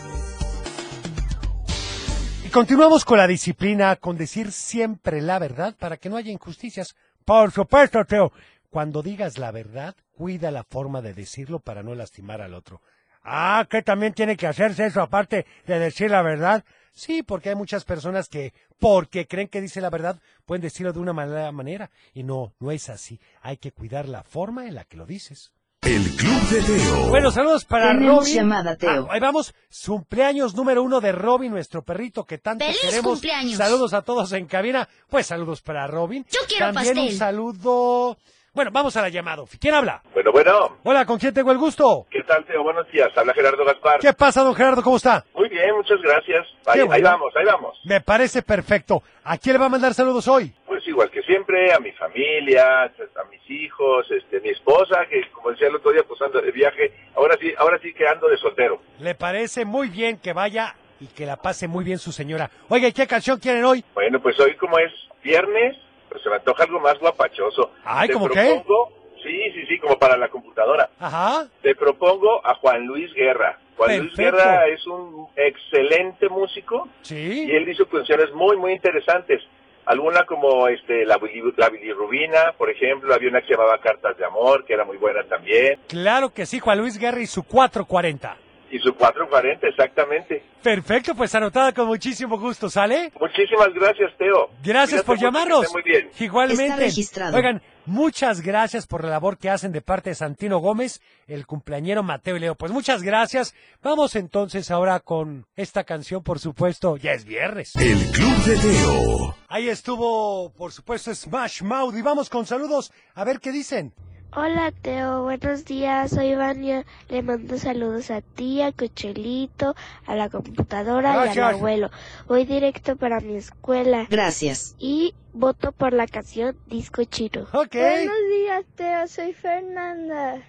Y 2.44 2.48
continuamos 2.48 3.04
con 3.04 3.18
la 3.18 3.28
disciplina, 3.28 3.94
con 3.94 4.16
decir 4.16 4.50
siempre 4.50 5.22
la 5.22 5.38
verdad 5.38 5.76
para 5.78 5.96
que 5.96 6.08
no 6.08 6.16
haya 6.16 6.32
injusticias. 6.32 6.96
Por 7.24 7.52
supuesto, 7.52 8.04
Teo. 8.04 8.32
Cuando 8.68 9.00
digas 9.00 9.38
la 9.38 9.52
verdad, 9.52 9.94
cuida 10.10 10.50
la 10.50 10.64
forma 10.64 11.02
de 11.02 11.14
decirlo 11.14 11.60
para 11.60 11.84
no 11.84 11.94
lastimar 11.94 12.40
al 12.42 12.54
otro. 12.54 12.80
Ah, 13.24 13.66
que 13.68 13.82
también 13.82 14.12
tiene 14.12 14.36
que 14.36 14.46
hacerse 14.46 14.86
eso 14.86 15.00
aparte 15.00 15.46
de 15.66 15.78
decir 15.78 16.10
la 16.10 16.22
verdad. 16.22 16.62
Sí, 16.92 17.22
porque 17.24 17.48
hay 17.48 17.54
muchas 17.56 17.84
personas 17.84 18.28
que, 18.28 18.52
porque 18.78 19.26
creen 19.26 19.48
que 19.48 19.60
dice 19.60 19.80
la 19.80 19.90
verdad, 19.90 20.20
pueden 20.44 20.62
decirlo 20.62 20.92
de 20.92 21.00
una 21.00 21.12
mala 21.12 21.50
manera. 21.50 21.90
Y 22.12 22.22
no, 22.22 22.52
no 22.60 22.70
es 22.70 22.88
así. 22.88 23.18
Hay 23.40 23.56
que 23.56 23.72
cuidar 23.72 24.06
la 24.08 24.22
forma 24.22 24.66
en 24.66 24.74
la 24.76 24.84
que 24.84 24.96
lo 24.96 25.06
dices. 25.06 25.52
El 25.82 26.02
Club 26.16 26.40
de 26.48 26.62
Teo. 26.62 27.08
Bueno, 27.08 27.30
saludos 27.30 27.64
para 27.66 27.88
Tenemos 27.88 28.20
Robin. 28.20 28.34
llamada, 28.36 28.76
Teo. 28.76 29.06
Ah, 29.10 29.14
ahí 29.14 29.20
vamos, 29.20 29.54
cumpleaños 29.84 30.54
número 30.54 30.82
uno 30.82 31.00
de 31.00 31.12
Robin, 31.12 31.50
nuestro 31.52 31.82
perrito 31.82 32.24
que 32.24 32.38
tanto 32.38 32.64
¡Feliz 32.64 32.80
queremos. 32.80 33.04
cumpleaños! 33.12 33.56
Saludos 33.58 33.92
a 33.92 34.00
todos 34.02 34.32
en 34.32 34.46
cabina. 34.46 34.88
Pues 35.10 35.26
saludos 35.26 35.60
para 35.62 35.86
Robin. 35.86 36.24
Yo 36.30 36.40
quiero 36.48 36.72
También 36.72 36.96
un 36.98 37.04
pastel. 37.04 37.18
saludo. 37.18 38.16
Bueno, 38.54 38.70
vamos 38.72 38.96
a 38.96 39.02
la 39.02 39.08
llamada. 39.08 39.42
¿Quién 39.60 39.74
habla? 39.74 40.00
Bueno, 40.12 40.30
bueno, 40.30 40.78
Hola, 40.84 41.04
¿con 41.04 41.18
quién 41.18 41.34
tengo 41.34 41.50
el 41.50 41.58
gusto? 41.58 42.06
¿qué 42.08 42.22
tal, 42.22 42.44
Teo? 42.44 42.62
Buenos 42.62 42.88
días. 42.92 43.08
Habla 43.16 43.34
Gerardo 43.34 43.64
Gaspar. 43.64 43.98
¿Qué 43.98 44.12
pasa, 44.12 44.42
don 44.44 44.54
Gerardo? 44.54 44.80
¿Cómo 44.80 44.96
está? 44.96 45.24
Muy 45.34 45.48
bien, 45.48 45.74
muchas 45.74 46.00
gracias. 46.00 46.46
Ahí, 46.64 46.74
Qué 46.74 46.80
ahí 46.82 46.86
bueno. 46.86 47.10
vamos, 47.10 47.32
ahí 47.36 47.44
vamos. 47.44 47.76
Me 47.84 48.00
parece 48.00 48.42
perfecto. 48.42 49.02
¿A 49.24 49.38
quién 49.38 49.54
le 49.54 49.58
va 49.58 49.66
a 49.66 49.70
mandar 49.70 49.92
saludos 49.92 50.28
hoy? 50.28 50.52
Pues 50.68 50.86
igual 50.86 51.10
que 51.10 51.22
siempre, 51.22 51.72
a 51.72 51.80
mi 51.80 51.90
familia, 51.92 52.84
a 52.84 53.24
mis 53.28 53.50
hijos, 53.50 54.06
este, 54.12 54.40
mi 54.40 54.50
esposa, 54.50 55.04
que 55.10 55.28
como 55.32 55.50
decía 55.50 55.66
el 55.66 55.74
otro 55.74 55.90
día, 55.90 56.02
pues 56.06 56.22
ando 56.22 56.40
de 56.40 56.52
viaje. 56.52 56.92
Ahora 57.16 57.36
sí, 57.40 57.52
ahora 57.58 57.80
sí 57.82 57.92
que 57.92 58.06
ando 58.06 58.28
de 58.28 58.36
soltero. 58.36 58.80
Le 59.00 59.16
parece 59.16 59.64
muy 59.64 59.88
bien 59.88 60.18
que 60.20 60.32
vaya 60.32 60.76
y 61.00 61.08
que 61.08 61.26
la 61.26 61.38
pase 61.38 61.66
muy 61.66 61.84
bien 61.84 61.98
su 61.98 62.12
señora. 62.12 62.48
Oiga, 62.68 62.86
¿y 62.86 62.92
qué 62.92 63.08
canción 63.08 63.40
quieren 63.40 63.64
hoy? 63.64 63.84
Bueno, 63.94 64.20
pues 64.22 64.38
hoy 64.38 64.54
como 64.56 64.78
es 64.78 64.92
viernes, 65.24 65.76
se 66.22 66.28
me 66.28 66.36
antoja 66.36 66.64
algo 66.64 66.80
más 66.80 66.98
guapachoso. 66.98 67.72
Ay, 67.84 68.08
Te 68.08 68.14
¿cómo 68.14 68.28
qué? 68.28 68.40
propongo- 68.40 68.92
Sí, 69.22 69.40
sí, 69.54 69.64
sí, 69.66 69.78
como 69.78 69.98
para 69.98 70.18
la 70.18 70.28
computadora. 70.28 70.90
Ajá. 70.98 71.46
Te 71.62 71.74
propongo 71.74 72.46
a 72.46 72.54
Juan 72.56 72.84
Luis 72.86 73.10
Guerra. 73.14 73.58
Juan 73.74 73.98
Luis. 74.00 74.14
Guerra 74.14 74.66
es 74.68 74.86
un 74.86 75.28
excelente 75.34 76.28
músico 76.28 76.88
Sí. 77.00 77.46
y 77.46 77.50
él 77.50 77.66
hizo 77.68 77.86
canciones 77.86 78.30
muy, 78.32 78.56
muy 78.58 78.72
interesantes. 78.72 79.40
alguna 79.86 80.24
como 80.24 80.66
este 80.68 81.04
la, 81.04 81.18
la 81.58 81.68
bilirrubina, 81.68 82.52
por 82.56 82.70
ejemplo, 82.70 83.12
había 83.14 83.28
una 83.28 83.42
que 83.42 83.52
llamaba 83.52 83.78
Cartas 83.78 84.16
de 84.16 84.24
Amor, 84.24 84.64
que 84.64 84.72
era 84.74 84.84
muy 84.84 84.96
buena 84.96 85.22
también, 85.24 85.78
Claro 85.88 86.32
que 86.32 86.46
sí, 86.46 86.58
Juan 86.58 86.78
Luis 86.78 86.98
Guerra 86.98 87.20
y 87.20 87.26
su 87.26 87.42
440. 87.44 88.36
Y 88.74 88.78
su 88.80 88.92
440, 88.92 89.68
exactamente. 89.68 90.42
Perfecto, 90.60 91.14
pues 91.14 91.32
anotada 91.36 91.72
con 91.72 91.86
muchísimo 91.86 92.40
gusto, 92.40 92.68
¿sale? 92.68 93.12
Muchísimas 93.20 93.72
gracias, 93.72 94.10
Teo. 94.18 94.50
Gracias 94.64 95.02
Cuídate 95.02 95.06
por 95.06 95.18
llamarnos. 95.20 95.72
Muy 95.72 95.82
bien. 95.84 96.10
Igualmente. 96.18 96.64
Está 96.64 96.76
registrado. 96.76 97.36
Oigan, 97.36 97.62
muchas 97.86 98.40
gracias 98.40 98.88
por 98.88 99.04
la 99.04 99.10
labor 99.10 99.38
que 99.38 99.48
hacen 99.48 99.70
de 99.70 99.80
parte 99.80 100.10
de 100.10 100.16
Santino 100.16 100.58
Gómez, 100.58 101.00
el 101.28 101.46
cumpleañero 101.46 102.02
Mateo 102.02 102.36
y 102.36 102.40
Leo. 102.40 102.56
Pues 102.56 102.72
muchas 102.72 103.04
gracias. 103.04 103.54
Vamos 103.80 104.16
entonces 104.16 104.72
ahora 104.72 104.98
con 104.98 105.46
esta 105.54 105.84
canción, 105.84 106.24
por 106.24 106.40
supuesto, 106.40 106.96
ya 106.96 107.12
es 107.12 107.24
viernes. 107.24 107.76
El 107.76 108.10
Club 108.10 108.36
de 108.44 108.56
Teo. 108.56 109.36
Ahí 109.46 109.68
estuvo, 109.68 110.52
por 110.52 110.72
supuesto, 110.72 111.14
Smash 111.14 111.62
Mouth 111.62 111.94
y 111.94 112.02
vamos 112.02 112.28
con 112.28 112.44
saludos 112.44 112.92
a 113.14 113.22
ver 113.22 113.38
qué 113.38 113.52
dicen. 113.52 113.92
Hola 114.36 114.72
Teo, 114.72 115.22
buenos 115.22 115.64
días, 115.64 116.10
soy 116.10 116.34
Vania, 116.34 116.84
le 117.08 117.22
mando 117.22 117.56
saludos 117.56 118.10
a 118.10 118.20
ti, 118.20 118.62
a 118.62 118.72
Cochelito, 118.72 119.76
a 120.06 120.16
la 120.16 120.28
computadora 120.28 121.10
y 121.10 121.14
Gracias. 121.14 121.38
al 121.38 121.54
abuelo. 121.54 121.90
Voy 122.26 122.44
directo 122.44 122.96
para 122.96 123.20
mi 123.20 123.36
escuela. 123.36 124.08
Gracias. 124.10 124.74
Y 124.80 125.14
voto 125.32 125.70
por 125.70 125.92
la 125.92 126.08
canción 126.08 126.56
Disco 126.66 127.04
Chino. 127.04 127.46
Buenos 127.52 128.28
días, 128.28 128.64
Teo. 128.74 129.06
Soy 129.06 129.34
Fernanda. 129.34 130.42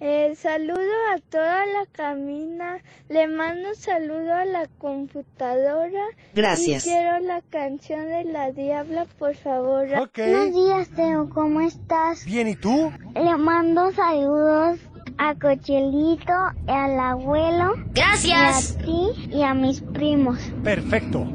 Eh, 0.00 0.34
saludo 0.36 0.80
a 1.14 1.18
toda 1.30 1.66
la 1.66 1.86
cabina. 1.92 2.78
Le 3.08 3.28
mando 3.28 3.68
un 3.70 3.74
saludo 3.76 4.34
a 4.34 4.44
la 4.44 4.66
computadora. 4.78 6.04
Gracias. 6.34 6.86
Y 6.86 6.90
quiero 6.90 7.20
la 7.20 7.40
canción 7.42 8.06
de 8.06 8.24
la 8.24 8.50
Diabla, 8.50 9.06
por 9.18 9.34
favor. 9.34 9.86
Ok. 10.00 10.18
Buenos 10.18 10.54
días, 10.54 10.88
Teo. 10.90 11.30
¿Cómo 11.30 11.60
estás? 11.60 12.24
Bien, 12.24 12.48
¿y 12.48 12.56
tú? 12.56 12.92
Le 13.14 13.36
mando 13.36 13.92
saludos 13.92 14.80
a 15.18 15.34
Cochelito, 15.36 16.32
al 16.66 16.98
abuelo. 16.98 17.74
Gracias. 17.94 18.76
Y 18.78 18.82
a 18.82 18.84
ti 18.84 19.28
y 19.30 19.42
a 19.42 19.54
mis 19.54 19.80
primos. 19.80 20.38
Perfecto. 20.62 21.26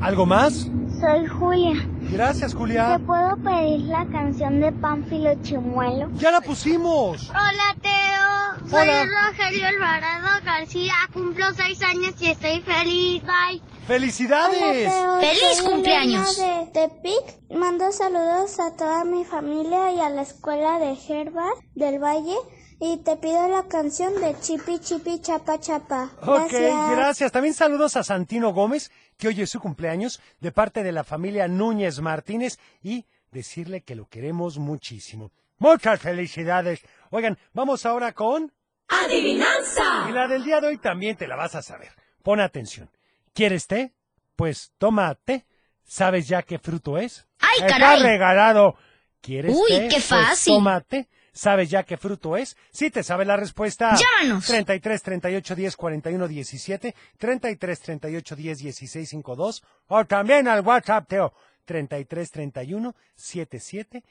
¿Algo 0.00 0.26
más? 0.26 0.70
Soy 1.00 1.26
Julia. 1.26 1.74
Gracias, 2.10 2.52
¿Te 2.52 2.56
Julia. 2.58 3.00
puedo 3.06 3.36
pedir 3.36 3.80
la 3.86 4.06
canción 4.06 4.60
de 4.60 4.72
Pánfilo 4.72 5.34
Chimuelo? 5.42 6.08
Ya 6.14 6.30
la 6.30 6.40
pusimos. 6.40 7.28
Hola 7.30 7.76
Teo, 7.82 8.68
soy 8.70 8.88
Hola. 8.88 9.04
Rogelio 9.28 9.66
Alvarado 9.68 10.44
García, 10.44 10.94
cumplo 11.12 11.46
seis 11.54 11.82
años 11.82 12.14
y 12.20 12.30
estoy 12.30 12.60
feliz, 12.60 13.22
bye. 13.22 13.60
¡Felicidades! 13.86 14.92
¡Feliz 15.20 15.56
Soy 15.58 15.70
cumpleaños! 15.70 16.38
Elena 16.38 16.60
de 16.60 16.66
Tepic. 16.72 17.50
Mando 17.56 17.92
saludos 17.92 18.58
a 18.58 18.74
toda 18.76 19.04
mi 19.04 19.24
familia 19.24 19.92
y 19.92 20.00
a 20.00 20.08
la 20.10 20.22
escuela 20.22 20.78
de 20.78 20.96
Gerba 20.96 21.46
del 21.74 22.02
Valle. 22.02 22.36
Y 22.78 22.98
te 22.98 23.16
pido 23.16 23.48
la 23.48 23.62
canción 23.68 24.12
de 24.20 24.38
Chipi 24.38 24.78
Chipi 24.80 25.20
Chapa 25.22 25.58
Chapa. 25.58 26.10
Ok, 26.20 26.52
gracias. 26.90 27.32
También 27.32 27.54
saludos 27.54 27.96
a 27.96 28.02
Santino 28.02 28.52
Gómez, 28.52 28.90
que 29.16 29.28
hoy 29.28 29.40
es 29.42 29.50
su 29.50 29.60
cumpleaños, 29.60 30.20
de 30.40 30.52
parte 30.52 30.82
de 30.82 30.92
la 30.92 31.04
familia 31.04 31.48
Núñez 31.48 32.00
Martínez, 32.00 32.58
y 32.82 33.06
decirle 33.30 33.82
que 33.82 33.94
lo 33.94 34.06
queremos 34.08 34.58
muchísimo. 34.58 35.32
Muchas 35.58 36.00
felicidades. 36.00 36.80
Oigan, 37.10 37.38
vamos 37.52 37.86
ahora 37.86 38.12
con... 38.12 38.52
¡Adivinanza! 38.88 40.06
Y 40.08 40.12
la 40.12 40.28
del 40.28 40.44
día 40.44 40.60
de 40.60 40.68
hoy 40.68 40.78
también 40.78 41.16
te 41.16 41.26
la 41.26 41.36
vas 41.36 41.54
a 41.54 41.62
saber. 41.62 41.90
Pon 42.22 42.40
atención. 42.40 42.90
¿Quieres 43.32 43.66
té? 43.66 43.92
Pues 44.36 44.72
toma 44.78 45.14
té. 45.14 45.44
¿Sabes 45.84 46.28
ya 46.28 46.42
qué 46.42 46.58
fruto 46.58 46.98
es? 46.98 47.26
¡Ay, 47.38 47.58
Está 47.60 47.78
caray! 47.78 48.02
regalado. 48.02 48.76
¿Quieres 49.20 49.56
Uy, 49.56 49.68
té? 49.68 49.88
qué 49.88 49.94
Pues 49.96 50.04
fácil. 50.04 50.54
toma 50.54 50.80
té. 50.80 51.08
¿Sabes 51.36 51.68
ya 51.68 51.82
qué 51.82 51.98
fruto 51.98 52.34
es? 52.36 52.56
Si 52.70 52.90
te 52.90 53.02
sabes 53.02 53.26
la 53.26 53.36
respuesta. 53.36 53.94
Llámanos. 53.94 54.46
33 54.46 55.02
38 55.02 55.54
10 55.54 55.76
41 55.76 56.28
17, 56.28 56.94
33 57.18 57.80
38 57.80 58.36
10 58.36 58.58
16 58.58 59.08
52 59.10 59.62
o 59.88 60.04
también 60.06 60.48
al 60.48 60.62
WhatsApp, 60.62 61.06
Teo. 61.06 61.34
33 61.66 62.30
31 62.30 62.94
77 63.16 64.02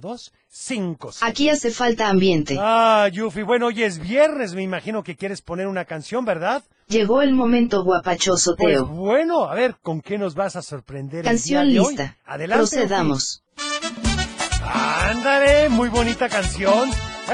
02 0.00 0.32
57. 0.48 1.26
Aquí 1.30 1.48
hace 1.48 1.70
falta 1.70 2.08
ambiente. 2.08 2.56
Ah, 2.60 3.08
Yufi, 3.10 3.42
bueno, 3.42 3.66
hoy 3.66 3.82
es 3.82 3.98
viernes, 3.98 4.54
me 4.54 4.62
imagino 4.62 5.02
que 5.02 5.16
quieres 5.16 5.40
poner 5.42 5.66
una 5.66 5.84
canción, 5.86 6.24
¿verdad? 6.24 6.62
Llegó 6.86 7.22
el 7.22 7.32
momento 7.32 7.82
guapachoso, 7.82 8.54
Pues 8.56 8.74
Teo. 8.76 8.86
bueno, 8.86 9.44
a 9.44 9.54
ver, 9.54 9.76
¿con 9.82 10.00
qué 10.00 10.16
nos 10.18 10.34
vas 10.34 10.54
a 10.56 10.62
sorprender 10.62 11.24
Canción 11.24 11.62
el 11.62 11.70
día 11.70 11.80
de 11.80 11.86
hoy? 11.86 11.96
lista. 11.96 12.16
Adelante. 12.24 12.58
Procedamos. 12.58 13.42
Yufi. 13.56 13.77
Ándale, 14.72 15.68
muy 15.68 15.88
bonita 15.88 16.28
canción. 16.28 16.90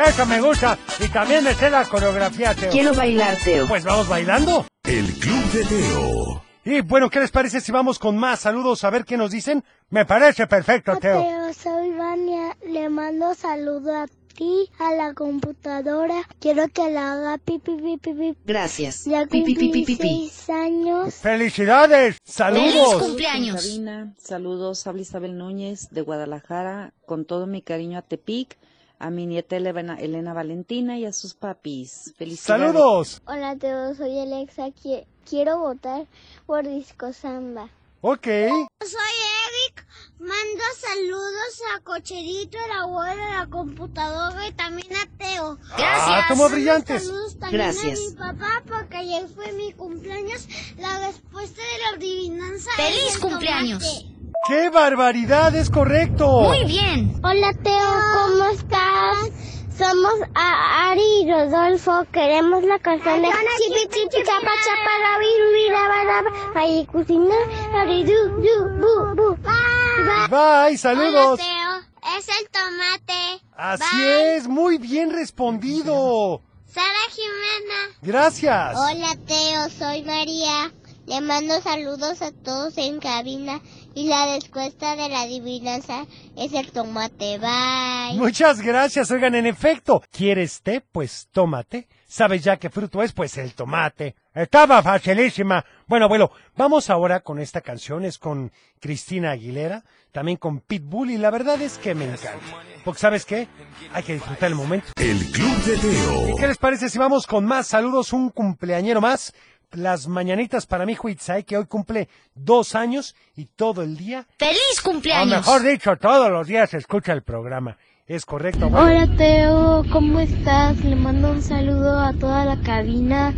Esa 0.06 0.24
me 0.24 0.40
gusta. 0.40 0.78
Y 0.98 1.08
también 1.08 1.44
me 1.44 1.54
sé 1.54 1.70
la 1.70 1.84
coreografía, 1.84 2.54
Teo. 2.54 2.70
Quiero 2.70 2.94
bailar, 2.94 3.36
Teo. 3.42 3.66
Pues 3.66 3.84
vamos 3.84 4.08
bailando. 4.08 4.66
El 4.84 5.12
Club 5.14 5.44
de 5.52 5.64
Teo. 5.64 6.42
Y 6.64 6.80
bueno, 6.80 7.10
¿qué 7.10 7.20
les 7.20 7.30
parece 7.30 7.60
si 7.60 7.72
vamos 7.72 7.98
con 7.98 8.16
más 8.16 8.40
saludos 8.40 8.84
a 8.84 8.90
ver 8.90 9.04
qué 9.04 9.16
nos 9.16 9.30
dicen? 9.30 9.64
Me 9.90 10.06
parece 10.06 10.46
perfecto, 10.46 10.96
Teo. 10.96 11.20
Teo, 11.20 11.52
soy 11.52 11.92
Vania. 11.92 12.56
Le 12.66 12.88
mando 12.88 13.34
saludo 13.34 13.94
a 13.96 14.06
ti, 14.34 14.70
a 14.78 14.92
la 14.92 15.14
computadora. 15.14 16.22
Quiero 16.40 16.68
que 16.68 16.90
la 16.90 17.12
haga 17.14 17.38
pipi 17.38 17.76
pipi 17.76 18.12
pipi. 18.12 18.38
Gracias. 18.44 19.04
Ya 19.04 19.26
Pi, 19.26 19.42
pi, 19.42 19.54
pi, 19.54 19.60
cumplí 19.60 19.84
pi, 19.84 19.96
seis 19.96 20.50
años. 20.50 21.14
¡Felicidades! 21.14 22.18
¡Saludos! 22.24 23.02
cumpleaños! 23.02 23.62
Cabina. 23.62 24.14
Saludos, 24.18 24.86
habla 24.86 25.02
Isabel 25.02 25.38
Núñez 25.38 25.88
de 25.90 26.00
Guadalajara, 26.02 26.92
con 27.06 27.24
todo 27.24 27.46
mi 27.46 27.62
cariño 27.62 27.98
a 27.98 28.02
Tepic, 28.02 28.58
a 28.98 29.10
mi 29.10 29.26
nieta 29.26 29.56
Elena, 29.56 29.96
Elena 29.98 30.32
Valentina 30.34 30.98
y 30.98 31.04
a 31.04 31.12
sus 31.12 31.34
papis. 31.34 32.12
Felicidades. 32.16 32.66
¡Saludos! 32.72 33.22
Hola 33.26 33.56
Teo, 33.56 33.94
soy 33.94 34.18
Alexa. 34.18 34.66
Qui- 34.68 35.06
Quiero 35.28 35.58
votar 35.58 36.06
por 36.46 36.68
Disco 36.68 37.12
Samba. 37.12 37.70
Ok. 38.06 38.26
Soy 38.26 39.14
Eric, 39.46 39.86
mando 40.18 40.64
saludos 40.78 41.62
a 41.74 41.80
Cocherito, 41.80 42.58
el 42.62 42.70
abuelo, 42.72 43.22
la 43.32 43.46
computadora 43.46 44.46
y 44.46 44.52
también 44.52 44.88
a 44.94 45.06
Teo. 45.16 45.58
Ah, 45.78 46.26
como 46.28 46.50
brillantes. 46.50 47.06
Saludos 47.06 47.38
también 47.38 47.62
Gracias. 47.62 47.98
a 47.98 48.10
mi 48.10 48.14
papá 48.14 48.62
porque 48.68 48.98
ayer 48.98 49.26
fue 49.34 49.52
mi 49.52 49.72
cumpleaños. 49.72 50.46
La 50.76 50.98
respuesta 51.06 51.62
de 51.62 51.78
la 51.78 51.96
adivinanza 51.96 52.68
es 52.72 52.76
¡Feliz 52.76 53.14
el 53.14 53.20
cumpleaños! 53.22 53.82
tomate. 53.82 54.14
¡Qué 54.48 54.68
barbaridad! 54.68 55.56
¡Es 55.56 55.70
correcto! 55.70 56.42
Muy 56.42 56.64
bien. 56.66 57.18
Hola 57.24 57.54
Teo, 57.54 57.94
¿cómo 58.12 58.44
estás? 58.50 59.30
Somos 59.76 60.14
a 60.34 60.90
Ari 60.90 61.22
y 61.22 61.30
Rodolfo, 61.30 62.06
queremos 62.12 62.62
la 62.62 62.78
canción 62.78 63.22
de 63.22 63.28
Chipi 63.28 63.88
Chipi 63.88 64.22
Chapa 64.24 64.52
Chapa 64.64 64.92
Rabi 65.02 65.26
Rubi 65.40 65.68
Raba 65.70 66.04
Raba 66.04 66.30
Ay 66.54 66.86
Cocina 66.86 67.34
Ari 67.74 68.04
Du 68.04 68.28
Du 68.40 68.68
Bu 68.78 69.14
Bu 69.16 69.36
Bye. 69.42 70.28
Bye, 70.30 70.78
saludos. 70.78 71.40
Hola 71.40 71.82
Teo, 71.92 72.18
es 72.18 72.28
el 72.28 72.48
tomate. 72.50 73.44
Así 73.56 73.96
Bye. 73.96 74.36
es, 74.36 74.48
muy 74.48 74.78
bien 74.78 75.10
respondido. 75.10 76.40
Sara 76.66 76.86
Jimena. 77.10 77.98
Gracias. 78.02 78.76
Hola 78.76 79.16
Teo, 79.26 79.70
soy 79.70 80.02
María. 80.02 80.72
Le 81.06 81.20
mando 81.20 81.60
saludos 81.60 82.22
a 82.22 82.30
todos 82.32 82.78
en 82.78 82.98
cabina 83.00 83.60
y 83.94 84.08
la 84.08 84.34
respuesta 84.34 84.96
de 84.96 85.08
la 85.08 85.22
adivinanza 85.22 86.06
es 86.36 86.52
el 86.52 86.70
tomate. 86.72 87.38
Bye. 87.38 88.18
Muchas 88.18 88.60
gracias, 88.60 89.10
oigan, 89.10 89.34
en 89.34 89.46
efecto, 89.46 90.02
¿quieres 90.10 90.62
té? 90.62 90.80
Pues 90.80 91.28
tómate. 91.32 91.88
¿Sabes 92.06 92.44
ya 92.44 92.58
qué 92.58 92.70
fruto 92.70 93.02
es? 93.02 93.12
Pues 93.12 93.36
el 93.38 93.54
tomate. 93.54 94.14
Estaba 94.34 94.82
facilísima. 94.82 95.64
Bueno, 95.86 96.04
abuelo, 96.04 96.30
vamos 96.56 96.88
ahora 96.90 97.20
con 97.20 97.40
esta 97.40 97.60
canción, 97.60 98.04
es 98.04 98.18
con 98.18 98.52
Cristina 98.80 99.32
Aguilera, 99.32 99.82
también 100.12 100.36
con 100.36 100.60
Pitbull, 100.60 101.10
y 101.10 101.18
la 101.18 101.30
verdad 101.30 101.60
es 101.60 101.76
que 101.78 101.94
me 101.94 102.04
encanta. 102.04 102.38
Porque, 102.84 103.00
¿sabes 103.00 103.24
qué? 103.24 103.48
Hay 103.92 104.02
que 104.02 104.14
disfrutar 104.14 104.48
el 104.48 104.54
momento. 104.54 104.88
El 104.96 105.18
Club 105.32 105.56
de 105.64 105.76
Teo. 105.76 106.36
¿Qué 106.38 106.46
les 106.46 106.58
parece 106.58 106.88
si 106.88 106.98
vamos 106.98 107.26
con 107.26 107.44
más 107.46 107.66
saludos? 107.66 108.12
Un 108.12 108.30
cumpleañero 108.30 109.00
más. 109.00 109.32
Las 109.74 110.06
mañanitas 110.08 110.66
para 110.66 110.86
mi 110.86 110.92
hijo 110.92 111.08
Itzai, 111.08 111.44
que 111.44 111.56
hoy 111.56 111.66
cumple 111.66 112.08
dos 112.34 112.74
años 112.74 113.14
y 113.36 113.46
todo 113.46 113.82
el 113.82 113.96
día, 113.96 114.26
¡Feliz 114.38 114.80
o 114.80 114.90
cumpleaños! 114.90 115.38
mejor 115.46 115.62
dicho, 115.62 115.96
todos 115.96 116.30
los 116.30 116.46
días 116.46 116.72
escucha 116.74 117.12
el 117.12 117.22
programa. 117.22 117.76
¿Es 118.06 118.26
correcto, 118.26 118.66
abuelo? 118.66 118.86
Hola 119.04 119.16
Teo, 119.16 119.84
¿cómo 119.90 120.20
estás? 120.20 120.76
Le 120.84 120.94
mando 120.94 121.30
un 121.30 121.42
saludo 121.42 121.98
a 122.00 122.12
toda 122.12 122.44
la 122.44 122.60
cabina. 122.60 123.32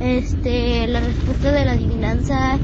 Este, 0.00 0.86
la 0.86 1.00
respuesta 1.00 1.52
de 1.52 1.64
la 1.64 1.72
adivinanza 1.72 2.58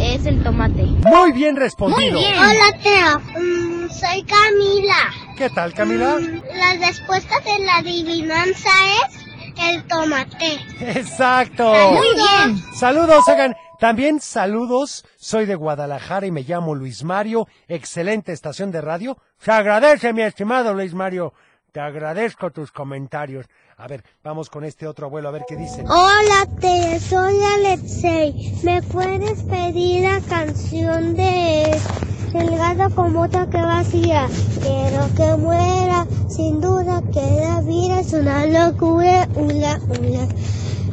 es 0.00 0.26
el 0.26 0.42
tomate. 0.42 0.82
Muy 0.84 1.32
bien 1.32 1.56
respondido. 1.56 2.12
Muy 2.12 2.20
bien. 2.20 2.34
Hola 2.38 2.78
Teo, 2.82 3.18
Mm, 3.40 3.88
soy 3.90 4.22
Camila. 4.24 5.12
¿Qué 5.36 5.50
tal, 5.50 5.74
Camila? 5.74 6.16
Mm, 6.20 6.40
la 6.56 6.86
respuesta 6.86 7.34
de 7.40 7.64
la 7.64 7.76
adivinanza 7.78 8.70
es 9.08 9.21
el 9.60 9.86
tomate. 9.86 10.60
Exacto. 10.80 11.72
Muy 11.92 12.06
bien. 12.14 12.62
Saludos, 12.74 13.28
hagan. 13.28 13.54
También 13.78 14.20
saludos, 14.20 15.04
soy 15.16 15.44
de 15.44 15.56
Guadalajara 15.56 16.24
y 16.24 16.30
me 16.30 16.44
llamo 16.44 16.72
Luis 16.72 17.02
Mario, 17.02 17.48
excelente 17.66 18.30
estación 18.30 18.70
de 18.70 18.80
radio. 18.80 19.18
Se 19.38 19.50
agradece, 19.50 20.12
mi 20.12 20.22
estimado 20.22 20.72
Luis 20.72 20.94
Mario. 20.94 21.32
Te 21.72 21.80
agradezco 21.80 22.50
tus 22.50 22.70
comentarios. 22.70 23.46
A 23.78 23.88
ver, 23.88 24.04
vamos 24.22 24.50
con 24.50 24.64
este 24.64 24.86
otro 24.86 25.06
abuelo 25.06 25.30
a 25.30 25.32
ver 25.32 25.42
qué 25.48 25.56
dice. 25.56 25.82
Hola, 25.88 26.46
te 26.60 27.00
soy 27.00 27.34
Alexei. 27.56 28.60
¿Me 28.62 28.82
puedes 28.82 29.42
pedir 29.42 30.04
la 30.04 30.20
canción 30.28 31.16
de 31.16 31.80
El 32.34 32.56
gato 32.56 32.94
con 32.94 33.12
bota 33.12 33.46
que 33.50 33.60
vacía? 33.60 34.26
Quiero 34.62 35.06
que 35.16 35.36
muera, 35.36 36.06
sin 36.28 36.60
duda 36.60 37.02
que 37.12 37.20
la 37.20 37.60
vida 37.60 38.00
es 38.00 38.12
una 38.14 38.46
locura, 38.46 39.28
una, 39.36 39.78
una. 39.98 40.28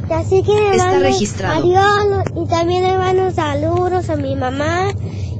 Y 0.08 0.12
así 0.12 0.42
que 0.42 0.52
le 0.52 0.76
Está 0.76 0.98
registrado. 0.98 1.60
adiós 1.60 2.24
y 2.36 2.46
también 2.46 2.82
le 2.84 2.98
mando 2.98 3.30
saludos 3.30 4.10
a 4.10 4.16
mi 4.16 4.36
mamá 4.36 4.88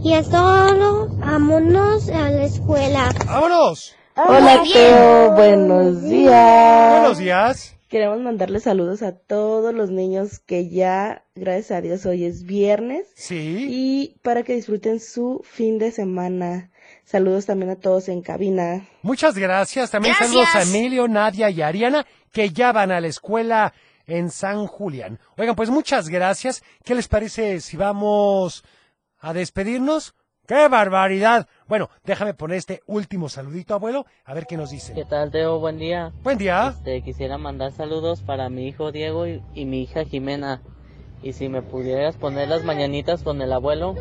y 0.02 0.14
a 0.14 0.22
todos. 0.22 1.18
Vámonos 1.18 2.08
a 2.08 2.30
la 2.30 2.44
escuela. 2.44 3.10
¡Vámonos! 3.26 3.94
Hola 4.16 4.62
Teo, 4.72 5.32
buenos 5.32 6.02
días. 6.02 7.00
Buenos 7.00 7.18
días. 7.18 7.74
Queremos 7.90 8.20
mandarle 8.20 8.60
saludos 8.60 9.02
a 9.02 9.16
todos 9.18 9.74
los 9.74 9.90
niños 9.90 10.38
que 10.38 10.68
ya, 10.68 11.24
gracias 11.34 11.72
a 11.72 11.80
Dios, 11.80 12.06
hoy 12.06 12.24
es 12.24 12.44
viernes. 12.44 13.08
Sí. 13.16 13.66
Y 13.68 14.20
para 14.22 14.44
que 14.44 14.54
disfruten 14.54 15.00
su 15.00 15.40
fin 15.42 15.76
de 15.78 15.90
semana. 15.90 16.70
Saludos 17.04 17.46
también 17.46 17.72
a 17.72 17.74
todos 17.74 18.08
en 18.08 18.22
cabina. 18.22 18.86
Muchas 19.02 19.36
gracias. 19.36 19.90
También 19.90 20.14
Gracias. 20.16 20.30
saludos 20.30 20.54
a 20.54 20.62
Emilio, 20.62 21.08
Nadia 21.08 21.50
y 21.50 21.62
Ariana, 21.62 22.06
que 22.32 22.50
ya 22.50 22.70
van 22.70 22.92
a 22.92 23.00
la 23.00 23.08
escuela 23.08 23.74
en 24.06 24.30
San 24.30 24.68
Julián. 24.68 25.18
Oigan, 25.36 25.56
pues 25.56 25.68
muchas 25.68 26.08
gracias. 26.08 26.62
¿Qué 26.84 26.94
les 26.94 27.08
parece 27.08 27.60
si 27.60 27.76
vamos 27.76 28.62
a 29.18 29.32
despedirnos? 29.32 30.14
¡Qué 30.50 30.66
barbaridad! 30.66 31.46
Bueno, 31.68 31.90
déjame 32.04 32.34
poner 32.34 32.56
este 32.56 32.82
último 32.88 33.28
saludito, 33.28 33.72
abuelo, 33.72 34.04
a 34.24 34.34
ver 34.34 34.48
qué 34.48 34.56
nos 34.56 34.70
dice. 34.70 34.94
¿Qué 34.94 35.04
tal, 35.04 35.30
Teo? 35.30 35.60
Buen 35.60 35.78
día. 35.78 36.10
Buen 36.24 36.38
día. 36.38 36.74
Este, 36.76 37.02
quisiera 37.02 37.38
mandar 37.38 37.70
saludos 37.70 38.22
para 38.22 38.48
mi 38.48 38.66
hijo 38.66 38.90
Diego 38.90 39.28
y, 39.28 39.40
y 39.54 39.64
mi 39.64 39.82
hija 39.82 40.04
Jimena. 40.04 40.60
Y 41.22 41.34
si 41.34 41.48
me 41.48 41.62
pudieras 41.62 42.16
poner 42.16 42.48
las 42.48 42.64
mañanitas 42.64 43.22
con 43.22 43.40
el 43.42 43.52
abuelo. 43.52 43.94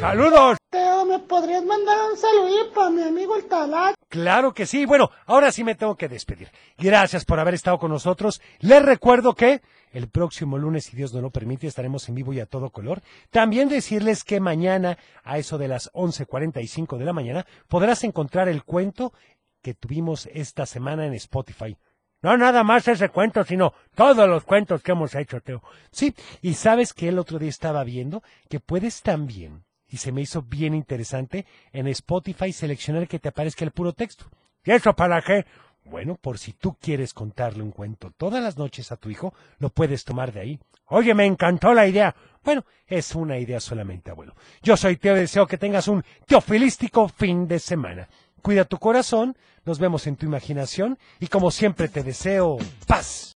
¡Saludos! 0.00 0.56
Teo, 0.76 1.06
¿me 1.06 1.18
podrías 1.20 1.64
mandar 1.64 1.96
un 2.10 2.18
saludito 2.18 2.72
para 2.74 2.90
mi 2.90 3.02
amigo 3.02 3.34
el 3.34 3.46
Talá? 3.46 3.94
Claro 4.10 4.52
que 4.52 4.66
sí. 4.66 4.84
Bueno, 4.84 5.10
ahora 5.24 5.50
sí 5.50 5.64
me 5.64 5.74
tengo 5.74 5.96
que 5.96 6.06
despedir. 6.06 6.50
Gracias 6.76 7.24
por 7.24 7.40
haber 7.40 7.54
estado 7.54 7.78
con 7.78 7.90
nosotros. 7.90 8.42
Les 8.60 8.82
recuerdo 8.82 9.34
que 9.34 9.62
el 9.92 10.10
próximo 10.10 10.58
lunes, 10.58 10.84
si 10.84 10.94
Dios 10.94 11.14
no 11.14 11.22
lo 11.22 11.30
permite, 11.30 11.66
estaremos 11.66 12.06
en 12.10 12.16
vivo 12.16 12.34
y 12.34 12.40
a 12.40 12.46
todo 12.46 12.68
color. 12.68 13.00
También 13.30 13.70
decirles 13.70 14.22
que 14.22 14.38
mañana, 14.38 14.98
a 15.24 15.38
eso 15.38 15.56
de 15.56 15.68
las 15.68 15.90
11.45 15.94 16.98
de 16.98 17.04
la 17.06 17.14
mañana, 17.14 17.46
podrás 17.68 18.04
encontrar 18.04 18.50
el 18.50 18.62
cuento 18.62 19.14
que 19.62 19.72
tuvimos 19.72 20.28
esta 20.34 20.66
semana 20.66 21.06
en 21.06 21.14
Spotify. 21.14 21.74
No 22.20 22.36
nada 22.36 22.64
más 22.64 22.86
ese 22.88 23.08
cuento, 23.08 23.44
sino 23.44 23.72
todos 23.94 24.28
los 24.28 24.44
cuentos 24.44 24.82
que 24.82 24.92
hemos 24.92 25.14
hecho, 25.14 25.40
Teo. 25.40 25.62
Sí, 25.90 26.14
y 26.42 26.54
sabes 26.54 26.92
que 26.92 27.08
el 27.08 27.18
otro 27.18 27.38
día 27.38 27.48
estaba 27.48 27.84
viendo 27.84 28.22
que 28.48 28.60
puedes 28.60 29.02
también, 29.02 29.65
y 29.88 29.98
se 29.98 30.12
me 30.12 30.22
hizo 30.22 30.42
bien 30.42 30.74
interesante, 30.74 31.46
en 31.72 31.86
Spotify 31.88 32.52
seleccionar 32.52 33.08
que 33.08 33.18
te 33.18 33.28
aparezca 33.28 33.64
el 33.64 33.70
puro 33.70 33.92
texto. 33.92 34.26
¿Y 34.64 34.72
eso 34.72 34.94
para 34.94 35.22
qué? 35.22 35.46
Bueno, 35.84 36.16
por 36.16 36.38
si 36.38 36.52
tú 36.52 36.76
quieres 36.80 37.14
contarle 37.14 37.62
un 37.62 37.70
cuento 37.70 38.10
todas 38.16 38.42
las 38.42 38.58
noches 38.58 38.90
a 38.90 38.96
tu 38.96 39.08
hijo, 39.08 39.32
lo 39.58 39.70
puedes 39.70 40.04
tomar 40.04 40.32
de 40.32 40.40
ahí. 40.40 40.60
Oye, 40.86 41.14
me 41.14 41.26
encantó 41.26 41.72
la 41.72 41.86
idea. 41.86 42.14
Bueno, 42.42 42.64
es 42.86 43.14
una 43.14 43.38
idea 43.38 43.60
solamente, 43.60 44.10
abuelo. 44.10 44.34
Yo 44.62 44.76
soy 44.76 44.96
Teo 44.96 45.16
y 45.16 45.20
deseo 45.20 45.46
que 45.46 45.58
tengas 45.58 45.86
un 45.88 46.04
teofilístico 46.26 47.08
fin 47.08 47.46
de 47.46 47.58
semana. 47.58 48.08
Cuida 48.42 48.64
tu 48.64 48.78
corazón, 48.78 49.36
nos 49.64 49.78
vemos 49.78 50.06
en 50.06 50.16
tu 50.16 50.26
imaginación 50.26 50.98
y 51.20 51.28
como 51.28 51.50
siempre 51.50 51.88
te 51.88 52.02
deseo 52.02 52.58
paz. 52.86 53.36